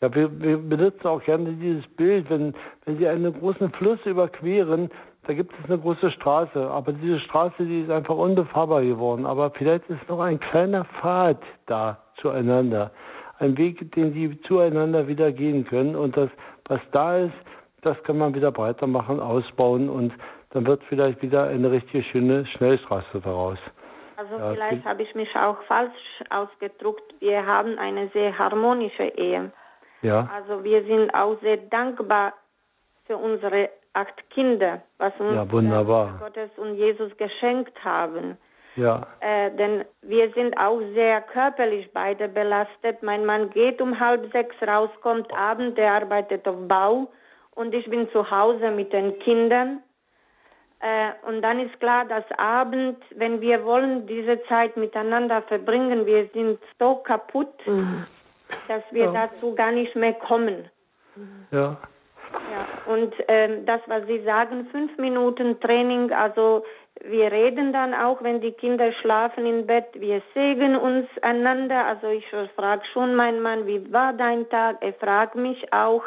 [0.00, 2.54] Ja, wir, wir benutzen auch gerne dieses Bild, wenn,
[2.84, 4.90] wenn Sie einen großen Fluss überqueren,
[5.26, 9.24] da gibt es eine große Straße, aber diese Straße, die ist einfach unbefahrbar geworden.
[9.24, 12.90] Aber vielleicht ist noch ein kleiner Pfad da zueinander
[13.42, 15.96] ein Weg, den sie zueinander wieder gehen können.
[15.96, 16.30] Und das,
[16.66, 17.34] was da ist,
[17.82, 20.14] das kann man wieder breiter machen, ausbauen und
[20.50, 23.58] dann wird vielleicht wieder eine richtig schöne Schnellstraße daraus.
[24.16, 27.14] Also ja, vielleicht habe ich mich auch falsch ausgedruckt.
[27.18, 29.50] Wir haben eine sehr harmonische Ehe.
[30.02, 30.28] Ja.
[30.32, 32.34] Also wir sind auch sehr dankbar
[33.06, 36.18] für unsere acht Kinder, was uns ja, wunderbar.
[36.18, 38.36] Gottes und Jesus geschenkt haben.
[38.76, 39.06] Ja.
[39.20, 43.02] Äh, denn wir sind auch sehr körperlich beide belastet.
[43.02, 47.12] Mein Mann geht um halb sechs raus, kommt abend, der arbeitet auf Bau
[47.54, 49.82] und ich bin zu Hause mit den Kindern.
[50.80, 56.28] Äh, und dann ist klar, dass Abend, wenn wir wollen diese Zeit miteinander verbringen, wir
[56.32, 58.06] sind so kaputt, mhm.
[58.68, 59.28] dass wir ja.
[59.28, 60.68] dazu gar nicht mehr kommen.
[61.50, 61.76] Ja.
[62.50, 66.64] Ja, und ähm, das, was Sie sagen, fünf Minuten Training, also
[67.04, 71.86] wir reden dann auch, wenn die Kinder schlafen im Bett, wir segnen uns einander.
[71.86, 74.76] Also ich frage schon meinen Mann, wie war dein Tag?
[74.80, 76.04] Er fragt mich auch,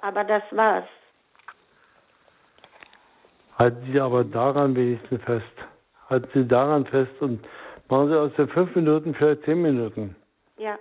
[0.00, 0.88] aber das war's.
[3.58, 5.44] Halten Sie aber daran wenigstens fest.
[6.10, 7.44] Halten Sie daran fest und
[7.88, 10.14] machen Sie aus den fünf Minuten vielleicht zehn Minuten.
[10.58, 10.78] Ja.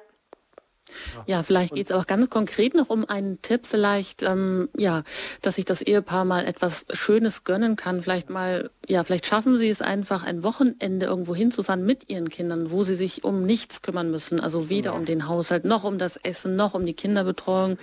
[1.25, 5.03] Ja, vielleicht geht es auch ganz konkret noch um einen Tipp, vielleicht, ähm, ja,
[5.41, 8.01] dass sich das Ehepaar mal etwas Schönes gönnen kann.
[8.01, 12.71] Vielleicht mal, ja, vielleicht schaffen sie es einfach, ein Wochenende irgendwo hinzufahren mit ihren Kindern,
[12.71, 14.39] wo sie sich um nichts kümmern müssen.
[14.39, 14.97] Also weder ja.
[14.97, 17.77] um den Haushalt, noch um das Essen, noch um die Kinderbetreuung.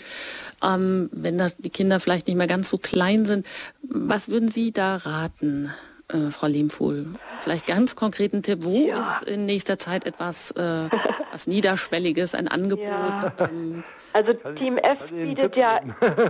[0.63, 3.47] Ähm, wenn da die Kinder vielleicht nicht mehr ganz so klein sind.
[3.83, 5.71] Was würden Sie da raten?
[6.13, 7.15] Äh, Frau Lehmfuhl?
[7.41, 9.19] Vielleicht ganz konkreten Tipp, wo ja.
[9.21, 10.89] ist in nächster Zeit etwas äh,
[11.33, 12.85] was Niederschwelliges, ein Angebot?
[12.85, 13.33] Ja.
[13.39, 13.83] Ähm,
[14.13, 15.81] also Team F bietet ja,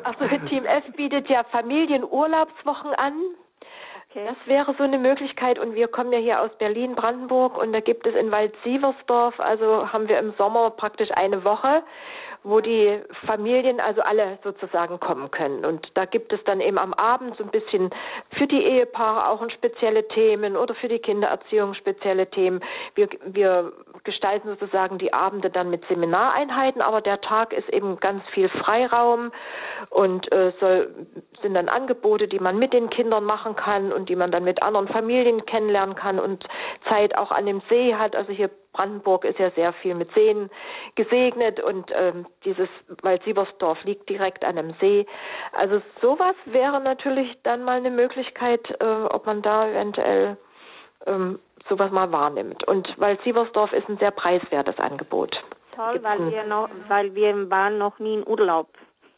[0.04, 3.14] also Team F bietet ja Familienurlaubswochen an.
[4.10, 4.26] Okay.
[4.26, 8.06] Das wäre so eine Möglichkeit und wir kommen ja hier aus Berlin-Brandenburg und da gibt
[8.06, 11.82] es in Wald-Sieversdorf, also haben wir im Sommer praktisch eine Woche
[12.44, 15.64] wo die Familien, also alle sozusagen kommen können.
[15.64, 17.90] Und da gibt es dann eben am Abend so ein bisschen
[18.30, 22.60] für die Ehepaare auch spezielle Themen oder für die Kindererziehung spezielle Themen.
[22.94, 23.72] Wir, wir
[24.04, 29.32] gestalten sozusagen die Abende dann mit Seminareinheiten, aber der Tag ist eben ganz viel Freiraum
[29.90, 30.94] und äh, soll,
[31.42, 34.62] sind dann Angebote, die man mit den Kindern machen kann und die man dann mit
[34.62, 36.46] anderen Familien kennenlernen kann und
[36.88, 38.16] Zeit auch an dem See hat.
[38.16, 40.50] Also hier Brandenburg ist ja sehr viel mit Seen
[40.94, 42.68] gesegnet und ähm, dieses
[43.02, 45.06] Wald-Siebersdorf liegt direkt an einem See.
[45.52, 50.36] Also sowas wäre natürlich dann mal eine Möglichkeit, äh, ob man da eventuell
[51.06, 52.66] ähm, sowas mal wahrnimmt.
[52.66, 55.44] Und Wald-Siebersdorf ist ein sehr preiswertes Angebot.
[55.76, 58.68] toll, weil wir, noch, weil wir waren noch nie in Urlaub.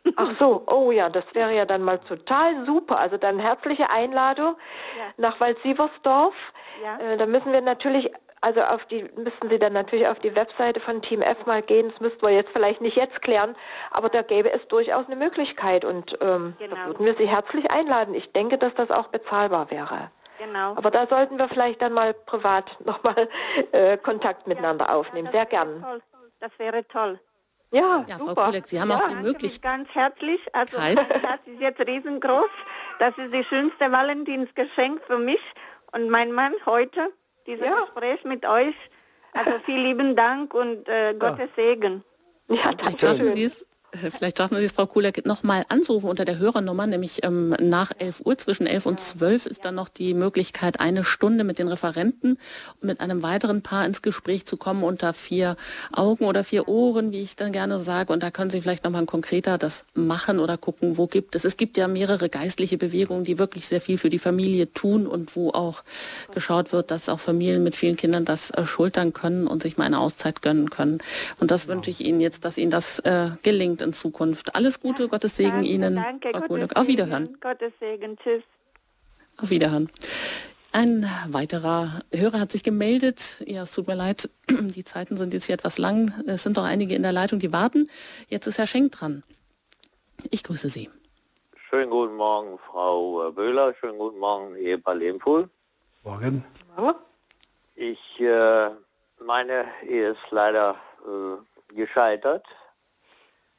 [0.17, 2.99] Ach so, oh ja, das wäre ja dann mal total super.
[2.99, 4.57] Also dann herzliche Einladung
[4.99, 5.05] Ja.
[5.17, 6.35] nach Waldsieversdorf.
[6.83, 6.99] Ja.
[6.99, 8.11] Äh, da müssen wir natürlich,
[8.45, 11.90] also auf die, müssten Sie dann natürlich auf die Webseite von Team F mal gehen.
[11.90, 13.57] Das müssten wir jetzt vielleicht nicht jetzt klären,
[13.90, 16.76] aber da gäbe es durchaus eine Möglichkeit und ähm, Genau.
[16.76, 18.14] da würden wir Sie herzlich einladen.
[18.14, 20.11] Ich denke, dass das auch bezahlbar wäre.
[20.38, 20.72] Genau.
[20.76, 23.28] Aber da sollten wir vielleicht dann mal privat nochmal
[23.72, 25.28] äh, Kontakt miteinander aufnehmen.
[25.32, 25.82] Sehr das wäre gern.
[25.82, 26.03] Toll.
[26.40, 27.20] Das wäre toll.
[27.70, 28.45] Ja, Ja, Frau super.
[28.47, 28.97] Kulek, Sie haben ja.
[28.97, 29.72] auch die Möglichkeit.
[29.72, 30.40] ganz herzlich.
[30.53, 32.51] Also Kein- das ist jetzt riesengroß.
[32.99, 35.40] Das ist das schönste Valentinsgeschenk für mich
[35.92, 37.12] und mein Mann heute.
[37.47, 37.80] Dieses Ja.
[37.80, 38.74] Gespräch mit euch.
[39.32, 42.05] Also vielen lieben Dank und äh, Gottes Segen.
[42.49, 43.51] Ja, danke schön.
[44.03, 47.92] Äh, Vielleicht schaffen Sie es, Frau Kulek, nochmal anzurufen unter der Hörernummer, nämlich ähm, nach
[47.99, 51.68] 11 Uhr, zwischen 11 und 12 ist dann noch die Möglichkeit, eine Stunde mit den
[51.68, 52.38] Referenten
[52.80, 55.57] und mit einem weiteren Paar ins Gespräch zu kommen unter vier
[55.92, 58.12] Augen oder vier Ohren, wie ich dann gerne sage.
[58.12, 61.45] Und da können Sie vielleicht nochmal konkreter das machen oder gucken, wo gibt es.
[61.45, 65.36] Es gibt ja mehrere geistliche Bewegungen, die wirklich sehr viel für die Familie tun und
[65.36, 65.82] wo auch
[66.32, 69.84] geschaut wird, dass auch Familien mit vielen Kindern das äh, schultern können und sich mal
[69.84, 70.99] eine Auszeit gönnen können.
[71.40, 74.55] Und das wünsche ich Ihnen jetzt, dass Ihnen das äh, gelingt in Zukunft.
[74.55, 76.76] Alles Gute, Gottes Segen danke, Ihnen, Danke, Frau Gottes Kulik.
[76.76, 77.26] Auf Wiederhören.
[77.26, 78.18] Segen, Gottes Segen.
[78.18, 78.43] Tschüss.
[79.37, 79.91] Auf Wiederhören.
[80.72, 83.45] Ein weiterer Hörer hat sich gemeldet.
[83.47, 86.12] Ja, es tut mir leid, die Zeiten sind jetzt hier etwas lang.
[86.26, 87.89] Es sind doch einige in der Leitung, die warten.
[88.28, 89.22] Jetzt ist Herr Schenk dran.
[90.30, 90.91] Ich grüße Sie.
[91.70, 93.74] Schönen guten Morgen, Frau Böhler.
[93.80, 95.49] Schönen guten Morgen, Ehepaar Lehmfuhl.
[96.03, 96.45] Morgen.
[97.76, 98.70] Ich, äh,
[99.20, 102.45] meine Ehe ist leider äh, gescheitert.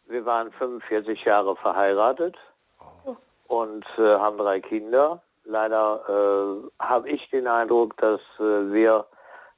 [0.07, 2.35] Wir waren 45 Jahre verheiratet
[3.47, 5.21] und äh, haben drei Kinder.
[5.45, 9.05] Leider äh, habe ich den Eindruck, dass äh, wir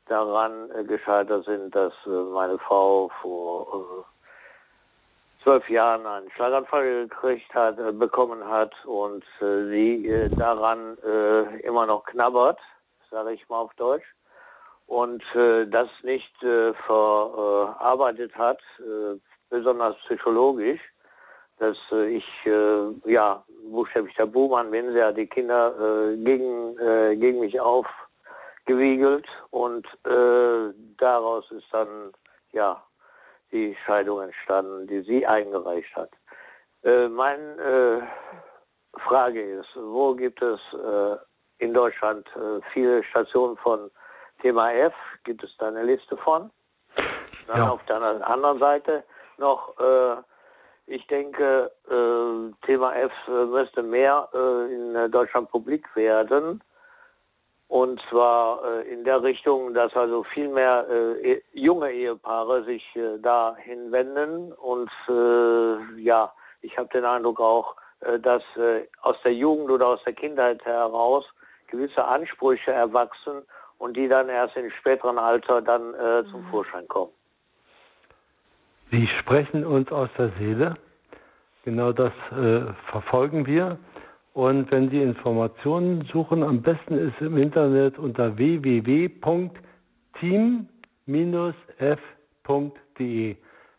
[0.05, 7.53] daran äh, gescheitert sind, dass äh, meine Frau vor äh, zwölf Jahren einen Schlaganfall gekriegt
[7.53, 10.97] hat, bekommen hat und sie daran
[11.63, 12.59] immer noch knabbert,
[13.09, 14.03] sage ich mal auf Deutsch,
[14.87, 19.17] und äh, das nicht äh, verarbeitet hat, äh,
[19.49, 20.81] besonders psychologisch,
[21.59, 24.93] dass äh, ich äh, ja buchstäblich der Buhmann bin.
[24.93, 32.11] Sie hat die Kinder äh, gegen, äh, gegen mich aufgewiegelt und äh, daraus ist dann
[32.51, 32.81] ja
[33.51, 36.11] die Scheidung entstanden, die sie eingereicht hat.
[36.83, 38.07] Äh, meine
[38.97, 40.59] Frage ist, wo gibt es
[41.59, 42.27] in Deutschland
[42.71, 43.91] viele Stationen von
[44.41, 44.93] Thema F?
[45.23, 46.49] Gibt es da eine Liste von?
[47.47, 47.69] Dann Ja.
[47.69, 49.03] auf der anderen Seite
[49.37, 50.17] noch, äh,
[50.87, 56.63] ich denke, äh, Thema F äh, müsste mehr in Deutschland publik werden.
[57.69, 60.87] Und zwar in der Richtung, dass also viel mehr
[61.21, 64.53] eh- junge Ehepaare sich dahin wenden.
[64.53, 64.89] Und
[65.97, 66.31] ja,
[66.61, 67.75] ich habe den Eindruck auch,
[68.21, 68.41] dass
[69.01, 71.25] aus der Jugend oder aus der Kindheit heraus
[71.67, 73.43] gewisse Ansprüche erwachsen
[73.77, 77.11] und die dann erst im späteren Alter dann äh, zum Vorschein kommen.
[78.89, 80.75] Sie sprechen uns aus der Seele.
[81.65, 83.77] Genau das äh, verfolgen wir.
[84.31, 89.25] Und wenn Sie Informationen suchen, am besten ist im Internet unter www.team-f.de.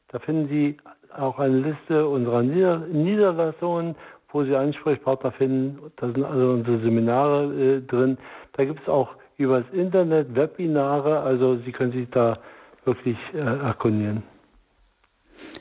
[0.09, 0.77] Da finden Sie
[1.17, 3.95] auch eine Liste unserer Nieder Niederlassungen,
[4.31, 5.91] wo Sie Ansprechpartner finden.
[5.97, 8.19] Da sind also unsere Seminare äh, drin.
[8.53, 12.37] Da gibt es auch über das Internet Webinare, also Sie können sich da
[12.85, 14.23] wirklich äh, erkundigen.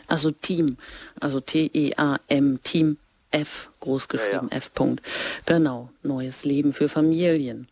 [0.08, 0.78] Also Team,
[1.20, 2.98] also T-E-A-M, Team
[3.32, 4.74] F, großgeschrieben Ja, F.
[4.74, 5.02] Punkt.
[5.46, 7.68] Genau, neues Leben für Familien.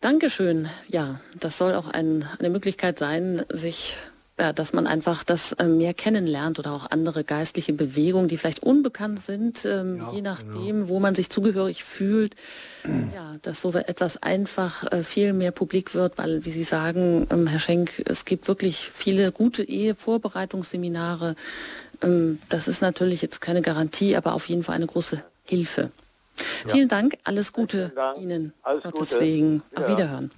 [0.00, 0.68] Dankeschön.
[0.88, 3.96] Ja, das soll auch ein, eine Möglichkeit sein, sich,
[4.40, 8.62] ja, dass man einfach das äh, mehr kennenlernt oder auch andere geistliche Bewegungen, die vielleicht
[8.62, 12.34] unbekannt sind, ähm, Ja, je nachdem, wo man sich zugehörig fühlt.
[13.14, 17.46] Ja, dass so etwas einfach äh, viel mehr publik wird, weil, wie Sie sagen, ähm,
[17.46, 21.34] Herr Schenk, es gibt wirklich viele gute Ehevorbereitungsseminare.
[22.02, 25.90] Ähm, das ist natürlich jetzt keine Garantie, aber auf jeden Fall eine große Hilfe.
[26.68, 28.18] Vielen Dank, alles Gute Dank.
[28.18, 28.54] Ihnen.
[28.62, 29.18] Alles Gottes Gute.
[29.18, 29.62] Segen.
[29.74, 29.96] Auf Ja.
[29.96, 30.30] Wiederhören.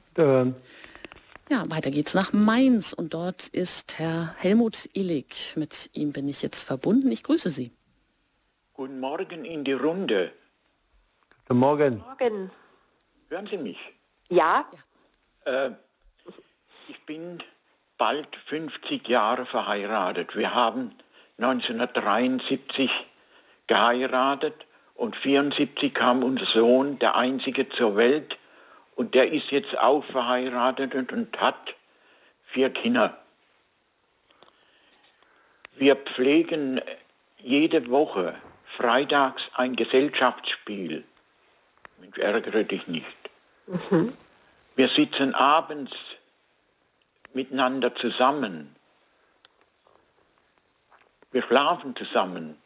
[1.53, 5.53] Ja, weiter geht's nach Mainz und dort ist Herr Helmut Illig.
[5.55, 7.13] Mit ihm bin ich jetzt verbunden.
[7.13, 7.71] Ich grüße Sie.
[8.73, 10.33] Guten Morgen in die Runde.
[11.47, 11.99] guten Morgen.
[11.99, 12.51] Morgen.
[13.29, 13.77] Hören Sie mich?
[14.31, 14.65] Ja,
[15.45, 15.73] Äh,
[16.89, 17.43] ich bin
[17.99, 20.35] bald 50 Jahre verheiratet.
[20.35, 20.93] Wir haben
[21.37, 22.91] 1973
[23.67, 24.55] geheiratet
[24.95, 28.39] und 74 kam unser Sohn, der einzige zur Welt,
[28.95, 31.75] und der ist jetzt auch verheiratet und, hat
[32.45, 33.19] vier Kinder.
[35.77, 36.81] Wir pflegen
[37.39, 38.35] jede Woche
[38.77, 41.05] freitags ein Gesellschaftsspiel.
[41.99, 43.07] Mensch, ärgere dich nicht.
[43.67, 44.17] Mhm.
[44.77, 45.93] Wir sitzen abends
[47.33, 48.75] miteinander zusammen.
[51.31, 52.59] Wir schlafen zusammen.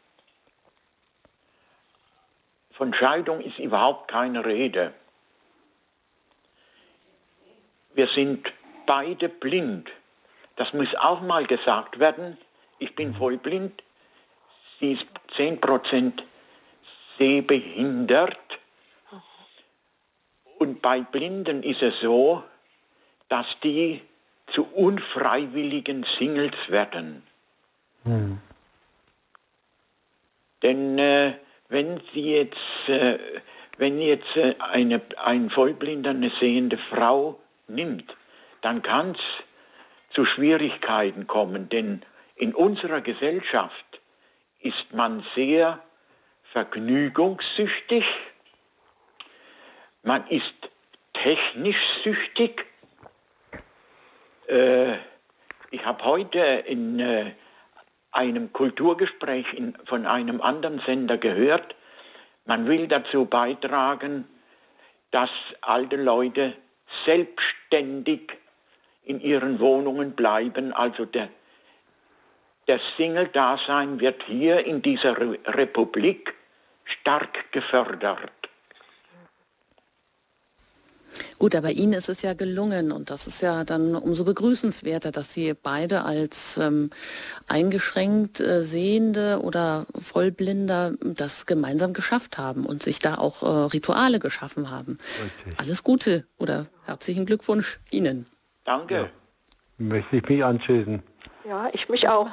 [2.71, 4.93] Von Scheidung ist überhaupt keine Rede.
[7.97, 8.53] Wir sind
[8.85, 9.89] beide blind.
[10.55, 12.37] Das muss auch mal gesagt werden.
[12.77, 13.83] Ich bin voll blind.
[14.79, 16.13] Sie ist 10%
[17.17, 18.59] sehbehindert.
[20.59, 22.43] Und bei Blinden ist es so,
[23.29, 24.03] dass die
[24.45, 27.23] zu unfreiwilligen Singles werden.
[28.03, 28.37] Hm.
[30.61, 31.33] Denn äh,
[31.69, 33.17] wenn sie jetzt, äh,
[33.79, 38.15] wenn jetzt äh, eine, ein Vollblinder eine sehende Frau nimmt,
[38.61, 39.21] dann kann es
[40.11, 42.01] zu Schwierigkeiten kommen, denn
[42.35, 44.01] in unserer Gesellschaft
[44.59, 45.79] ist man sehr
[46.51, 48.05] vergnügungssüchtig,
[50.03, 50.55] man ist
[51.13, 52.65] technisch süchtig.
[54.47, 54.93] Äh,
[55.71, 57.33] ich habe heute in äh,
[58.11, 61.75] einem Kulturgespräch in, von einem anderen Sender gehört,
[62.45, 64.25] man will dazu beitragen,
[65.11, 65.29] dass
[65.61, 66.55] alte Leute
[67.05, 68.37] selbstständig
[69.03, 70.73] in ihren Wohnungen bleiben.
[70.73, 71.29] Also der,
[72.67, 76.35] der Single-Dasein wird hier in dieser Republik
[76.83, 78.31] stark gefördert.
[81.39, 85.33] Gut, aber Ihnen ist es ja gelungen und das ist ja dann umso begrüßenswerter, dass
[85.33, 86.89] Sie beide als ähm,
[87.47, 94.19] eingeschränkt äh, Sehende oder Vollblinder das gemeinsam geschafft haben und sich da auch äh, Rituale
[94.19, 94.97] geschaffen haben.
[95.23, 95.59] Richtig.
[95.59, 98.25] Alles Gute oder herzlichen Glückwunsch Ihnen.
[98.63, 98.95] Danke.
[98.95, 99.09] Ja.
[99.77, 101.03] Möchte ich mich anschließen.
[101.47, 102.27] Ja, ich mich auch.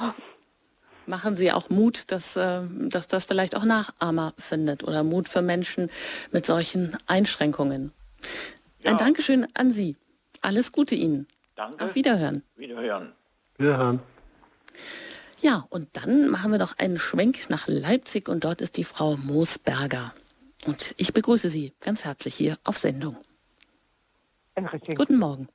[1.07, 5.43] Machen Sie auch Mut, dass, äh, dass das vielleicht auch Nachahmer findet oder Mut für
[5.43, 5.91] Menschen
[6.33, 7.93] mit solchen Einschränkungen.
[8.85, 8.91] Ja.
[8.91, 9.97] Ein Dankeschön an Sie.
[10.43, 11.27] Alles Gute Ihnen.
[11.55, 11.83] Danke.
[11.83, 12.43] Auf Wiederhören.
[12.57, 13.13] Wiederhören.
[13.57, 14.01] Wiederhören.
[15.41, 19.17] Ja, und dann machen wir noch einen Schwenk nach Leipzig und dort ist die Frau
[19.17, 20.13] Moosberger.
[20.67, 23.17] Und ich begrüße Sie ganz herzlich hier auf Sendung.
[24.55, 24.95] Enrique.
[24.95, 25.49] Guten Morgen.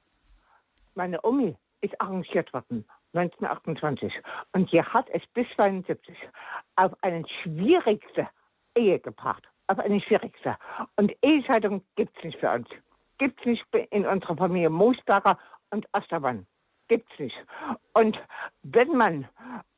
[0.95, 4.21] Meine Omi ist arrangiert worden, 1928.
[4.53, 6.17] Und sie hat es bis 72
[6.75, 8.27] auf eine schwierigste
[8.75, 9.43] Ehe gebracht.
[9.67, 10.57] Auf eine schwierigste.
[10.95, 12.67] Und Ehescheidung gibt es nicht für uns.
[13.19, 15.37] Gibt es nicht in unserer Familie Moosberger
[15.69, 16.47] und Ostermann.
[16.87, 17.45] Gibt es nicht.
[17.93, 18.19] Und
[18.63, 19.27] wenn man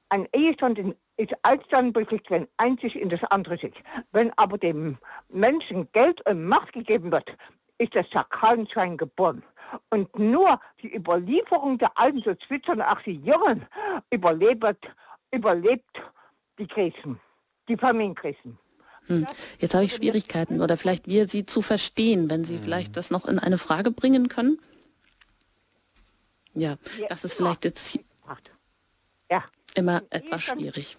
[0.09, 3.73] ein Ehestand in, ist alsdann besitzt, wenn einzig in das andere sich.
[4.11, 4.97] Wenn aber dem
[5.29, 7.35] Menschen Geld und Macht gegeben wird,
[7.77, 9.43] ist das Sakralenschein geboren.
[9.89, 13.65] Und nur die Überlieferung der Alten, so zwitschern auch die Jungen,
[14.11, 14.87] überlebt,
[15.33, 16.01] überlebt
[16.59, 17.19] die Krisen,
[17.67, 18.57] die Familienkrisen.
[19.12, 19.28] Hm.
[19.59, 23.26] Jetzt habe ich Schwierigkeiten oder vielleicht wir Sie zu verstehen, wenn Sie vielleicht das noch
[23.26, 24.59] in eine Frage bringen können.
[26.53, 26.76] Ja,
[27.07, 27.99] das ist vielleicht jetzt
[29.30, 29.43] ja.
[29.76, 30.97] immer etwas schwierig.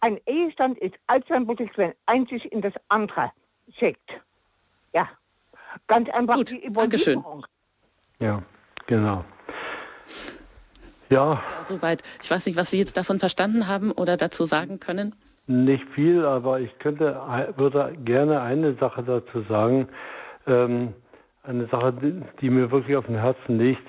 [0.00, 3.32] Ein Ehestand ist allzweitig, wenn einzig in das andere
[3.76, 4.10] schickt.
[4.92, 5.08] Ja,
[5.86, 7.46] ganz einfach Gut, die Überlieferung.
[8.20, 8.42] Ja,
[8.86, 9.24] genau.
[11.08, 11.32] Ja.
[11.34, 11.42] ja.
[11.68, 12.02] Soweit.
[12.22, 15.14] Ich weiß nicht, was Sie jetzt davon verstanden haben oder dazu sagen können.
[15.46, 17.20] Nicht viel, aber ich könnte,
[17.56, 19.88] würde gerne eine Sache dazu sagen.
[20.46, 20.94] Ähm,
[21.42, 23.82] eine Sache, die, die, mir wirklich auf dem Herzen liegt.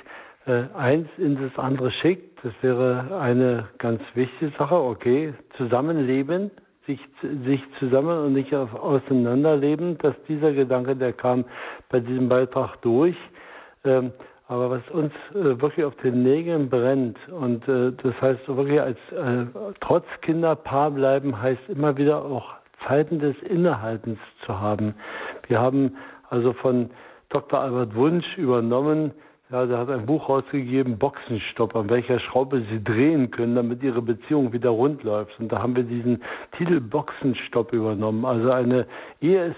[0.46, 4.76] Äh, eins in das andere schickt, das wäre eine ganz wichtige Sache.
[4.76, 6.52] Okay, zusammenleben,
[6.88, 7.00] sich,
[7.46, 11.46] sich zusammen und nicht auf, auseinanderleben, dass dieser Gedanke, der kam
[11.88, 13.16] bei diesem Beitrag durch.
[13.86, 14.12] Ähm,
[14.48, 18.98] aber was uns äh, wirklich auf den Nägeln brennt, und äh, das heißt wirklich als
[19.12, 19.46] äh,
[19.80, 22.54] trotz Kinderpaar bleiben, heißt immer wieder auch
[22.88, 24.94] Zeiten des Innehaltens zu haben.
[25.48, 25.98] Wir haben
[26.30, 26.92] also von
[27.30, 27.60] Dr.
[27.60, 29.12] Albert Wunsch übernommen,
[29.56, 34.02] ja, der hat ein Buch rausgegeben, Boxenstopp, an welcher Schraube Sie drehen können, damit Ihre
[34.02, 35.40] Beziehung wieder rund läuft.
[35.40, 36.22] Und da haben wir diesen
[36.58, 38.26] Titel Boxenstopp übernommen.
[38.26, 38.86] Also eine
[39.22, 39.56] Ehe ist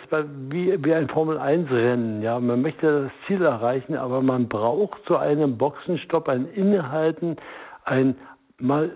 [0.52, 2.22] wie, wie ein Formel-1-Rennen.
[2.22, 7.38] Ja, man möchte das Ziel erreichen, aber man braucht zu einem Boxenstopp ein Innehalten,
[7.84, 8.16] ein
[8.60, 8.96] mal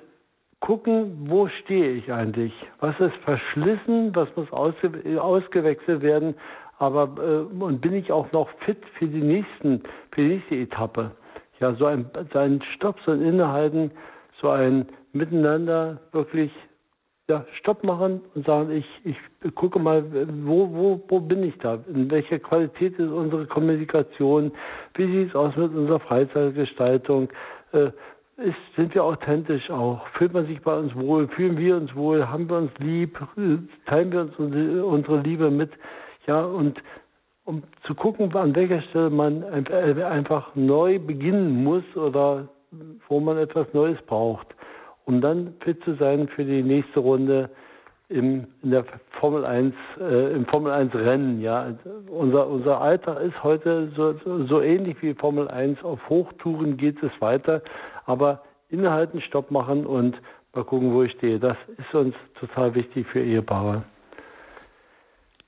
[0.59, 2.53] gucken, wo stehe ich eigentlich?
[2.79, 4.15] Was ist verschlissen?
[4.15, 6.35] Was muss ausge ausgewechselt werden?
[6.81, 11.11] Aber äh, und bin ich auch noch fit für die nächsten, für die nächste Etappe.
[11.59, 13.91] Ja, so ein, so ein Stopp, so ein Innehalten,
[14.41, 16.51] so ein Miteinander wirklich
[17.29, 20.03] ja, Stopp machen und sagen, ich, ich gucke mal,
[20.43, 21.79] wo, wo, wo bin ich da?
[21.93, 24.51] In welcher Qualität ist unsere Kommunikation?
[24.95, 27.29] Wie sieht es aus mit unserer Freizeitgestaltung?
[27.73, 27.91] Äh,
[28.37, 30.07] ist, sind wir authentisch auch?
[30.07, 31.27] Fühlt man sich bei uns wohl?
[31.27, 32.27] Fühlen wir uns wohl?
[32.27, 33.19] Haben wir uns lieb?
[33.85, 35.71] Teilen wir uns unsere, unsere Liebe mit?
[36.27, 36.81] Ja, und
[37.45, 42.47] um zu gucken, an welcher Stelle man einfach neu beginnen muss oder
[43.09, 44.47] wo man etwas Neues braucht,
[45.05, 47.49] um dann fit zu sein für die nächste Runde
[48.09, 51.41] im, in der Formel 1, äh, im Formel 1 Rennen.
[51.41, 51.73] Ja.
[52.07, 55.83] Unser, unser Alter ist heute so, so, so ähnlich wie Formel 1.
[55.83, 57.61] Auf Hochtouren geht es weiter,
[58.05, 60.21] aber innehalten, Stopp machen und
[60.53, 61.39] mal gucken, wo ich stehe.
[61.39, 63.83] Das ist uns total wichtig für Ehepaare.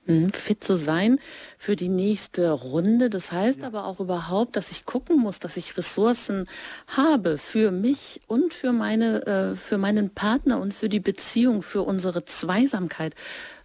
[0.06, 1.18] Mhm, fit zu sein
[1.56, 3.08] für die nächste Runde.
[3.08, 3.66] Das heißt ja.
[3.66, 6.46] aber auch überhaupt, dass ich gucken muss, dass ich Ressourcen
[6.88, 11.82] habe für mich und für meine, äh, für meinen Partner und für die Beziehung, für
[11.82, 13.14] unsere Zweisamkeit.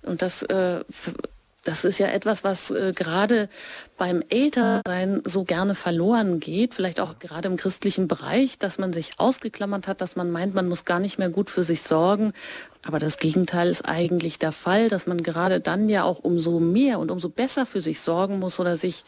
[0.01, 0.83] Und das äh,
[1.69, 3.47] das ist ja etwas, was äh, gerade
[3.95, 9.11] beim Ältersein so gerne verloren geht, vielleicht auch gerade im christlichen Bereich, dass man sich
[9.17, 12.33] ausgeklammert hat, dass man meint, man muss gar nicht mehr gut für sich sorgen.
[12.81, 16.97] Aber das Gegenteil ist eigentlich der Fall, dass man gerade dann ja auch umso mehr
[16.97, 19.03] und umso besser für sich sorgen muss oder sich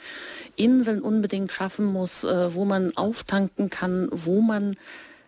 [0.55, 4.75] Inseln unbedingt schaffen muss, äh, wo man auftanken kann, wo man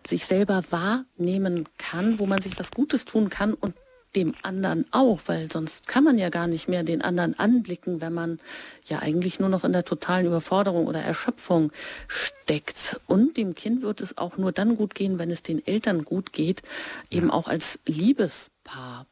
[0.06, 3.74] sich selber wahrnehmen kann, wo man sich was Gutes tun kann und
[4.16, 8.12] dem anderen auch, weil sonst kann man ja gar nicht mehr den anderen anblicken, wenn
[8.12, 8.38] man
[8.86, 11.72] ja eigentlich nur noch in der totalen Überforderung oder Erschöpfung
[12.08, 13.00] steckt.
[13.06, 16.32] Und dem Kind wird es auch nur dann gut gehen, wenn es den Eltern gut
[16.32, 16.62] geht,
[17.10, 19.06] eben auch als Liebespaar.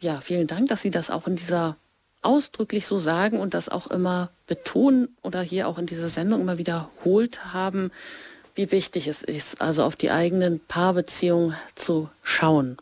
[0.00, 1.76] Ja, vielen Dank, dass Sie das auch in dieser
[2.22, 6.58] ausdrücklich so sagen und das auch immer betonen oder hier auch in dieser Sendung immer
[6.58, 7.90] wiederholt haben,
[8.54, 12.76] wie wichtig es ist, also auf die eigenen Paarbeziehungen zu schauen.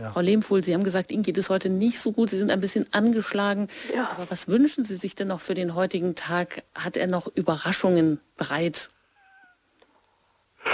[0.00, 0.12] Ja.
[0.12, 2.30] Frau Lehmfuhl, Sie haben gesagt, Ihnen geht es heute nicht so gut.
[2.30, 3.68] Sie sind ein bisschen angeschlagen.
[3.94, 4.10] Ja.
[4.10, 6.62] Aber was wünschen Sie sich denn noch für den heutigen Tag?
[6.74, 8.90] Hat er noch Überraschungen bereit?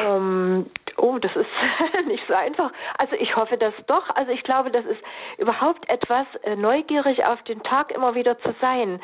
[0.03, 0.67] Ähm,
[0.97, 1.47] oh, das ist
[2.07, 2.73] nicht so einfach.
[2.99, 4.09] Also ich hoffe das doch.
[4.15, 5.01] Also ich glaube, das ist
[5.39, 9.01] überhaupt etwas, äh, neugierig auf den Tag immer wieder zu sein,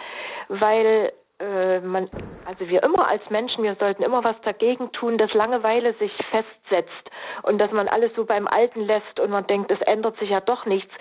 [0.48, 2.08] weil äh, man,
[2.44, 7.10] also wir immer als Menschen, wir sollten immer was dagegen tun, dass Langeweile sich festsetzt
[7.42, 10.40] und dass man alles so beim Alten lässt und man denkt, es ändert sich ja
[10.40, 10.92] doch nichts.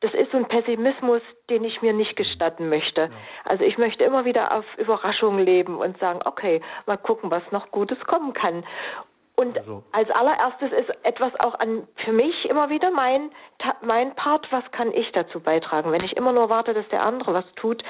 [0.00, 3.10] Das ist so ein Pessimismus, den ich mir nicht gestatten möchte.
[3.44, 7.70] Also ich möchte immer wieder auf Überraschungen leben und sagen, okay, mal gucken, was noch
[7.70, 8.64] Gutes kommen kann.
[9.42, 9.82] Und also.
[9.90, 13.30] als allererstes ist etwas auch an für mich immer wieder mein,
[13.80, 15.90] mein Part, was kann ich dazu beitragen?
[15.90, 17.82] Wenn ich immer nur warte, dass der andere was tut,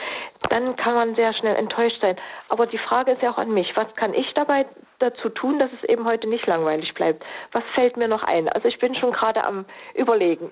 [0.48, 2.16] dann kann man sehr schnell enttäuscht sein.
[2.48, 4.64] Aber die Frage ist ja auch an mich, was kann ich dabei
[4.98, 7.22] dazu tun, dass es eben heute nicht langweilig bleibt?
[7.52, 8.48] Was fällt mir noch ein?
[8.48, 10.48] Also ich bin schon gerade am Überlegen.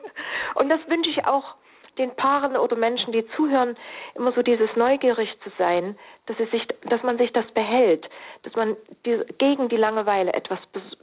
[0.54, 1.54] Und das wünsche ich auch
[1.98, 3.76] den Paaren oder Menschen, die zuhören,
[4.14, 8.08] immer so dieses neugierig zu sein, dass, sich, dass man sich das behält,
[8.42, 10.58] dass man die, gegen die Langeweile etwas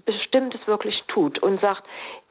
[0.05, 1.83] Bestimmtes wirklich tut und sagt,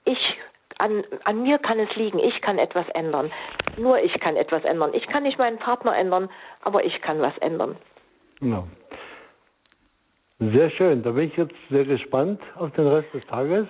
[0.04, 0.38] ich
[0.78, 3.30] an, an, mir kann es liegen, ich kann etwas ändern.
[3.76, 4.90] Nur ich kann etwas ändern.
[4.94, 6.28] Ich kann nicht meinen Partner ändern,
[6.62, 7.76] aber ich kann was ändern.
[8.40, 8.68] Genau.
[10.40, 13.66] Sehr schön, da bin ich jetzt sehr gespannt auf den Rest des Tages.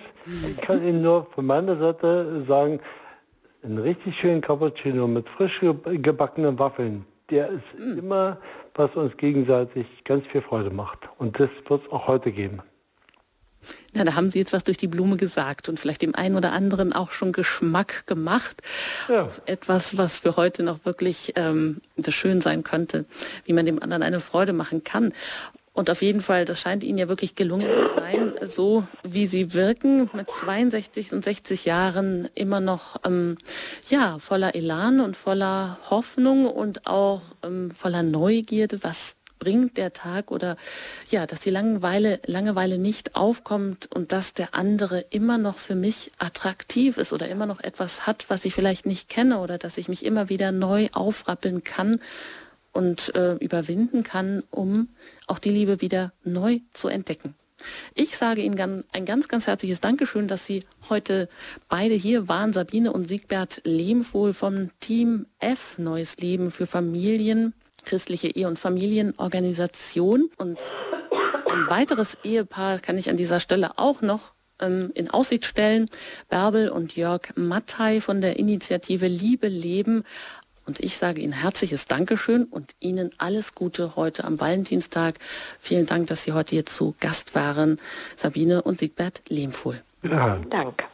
[0.47, 2.79] Ich kann Ihnen nur von meiner Seite sagen,
[3.63, 7.05] einen richtig schönen Cappuccino mit frisch gebackenen Waffeln.
[7.29, 7.99] Der ist mm.
[7.99, 8.37] immer,
[8.73, 10.99] was uns gegenseitig ganz viel Freude macht.
[11.17, 12.61] Und das wird es auch heute geben.
[13.93, 16.53] Na, da haben Sie jetzt was durch die Blume gesagt und vielleicht dem einen oder
[16.53, 18.61] anderen auch schon Geschmack gemacht.
[19.09, 19.27] Ja.
[19.45, 23.05] Etwas, was für heute noch wirklich ähm, das schön sein könnte,
[23.45, 25.11] wie man dem anderen eine Freude machen kann.
[25.73, 29.53] Und auf jeden Fall, das scheint Ihnen ja wirklich gelungen zu sein, so wie Sie
[29.53, 33.37] wirken, mit 62 und 60 Jahren immer noch ähm,
[33.89, 40.31] ja, voller Elan und voller Hoffnung und auch ähm, voller Neugierde, was bringt der Tag
[40.31, 40.57] oder
[41.09, 46.11] ja, dass die Langeweile, Langeweile nicht aufkommt und dass der andere immer noch für mich
[46.19, 49.87] attraktiv ist oder immer noch etwas hat, was ich vielleicht nicht kenne oder dass ich
[49.87, 51.99] mich immer wieder neu aufrappeln kann
[52.79, 54.87] und äh, überwinden kann, um
[55.27, 57.35] auch die Liebe wieder neu zu entdecken.
[57.93, 61.27] Ich sage Ihnen ein ganz, ganz herzliches Dankeschön, dass Sie heute
[61.67, 67.53] beide hier waren, Sabine und Siegbert Lehmfohl vom Team F Neues Leben für Familien,
[67.83, 70.29] christliche Ehe- und Familienorganisation.
[70.37, 70.59] Und
[71.51, 75.89] ein weiteres Ehepaar kann ich an dieser Stelle auch noch ähm, in Aussicht stellen.
[76.29, 80.05] Bärbel und Jörg Mattei von der Initiative Liebe Leben
[80.69, 85.15] und ich sage Ihnen herzliches Dankeschön und Ihnen alles Gute heute am Valentinstag.
[85.59, 87.81] Vielen Dank, dass Sie heute hier zu Gast waren,
[88.15, 89.81] Sabine und Siegbert Lehmfuhl.
[90.03, 90.39] Ja.
[90.51, 90.85] Danke.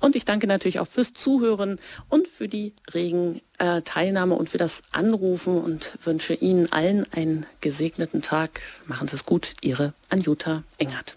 [0.00, 4.58] Und ich danke natürlich auch fürs Zuhören und für die regen äh, Teilnahme und für
[4.58, 8.60] das Anrufen und wünsche Ihnen allen einen gesegneten Tag.
[8.86, 11.16] Machen Sie es gut, Ihre Anjuta Engert.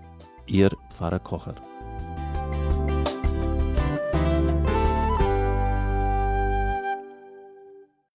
[0.45, 1.70] Ihr Pfarrer Kocher.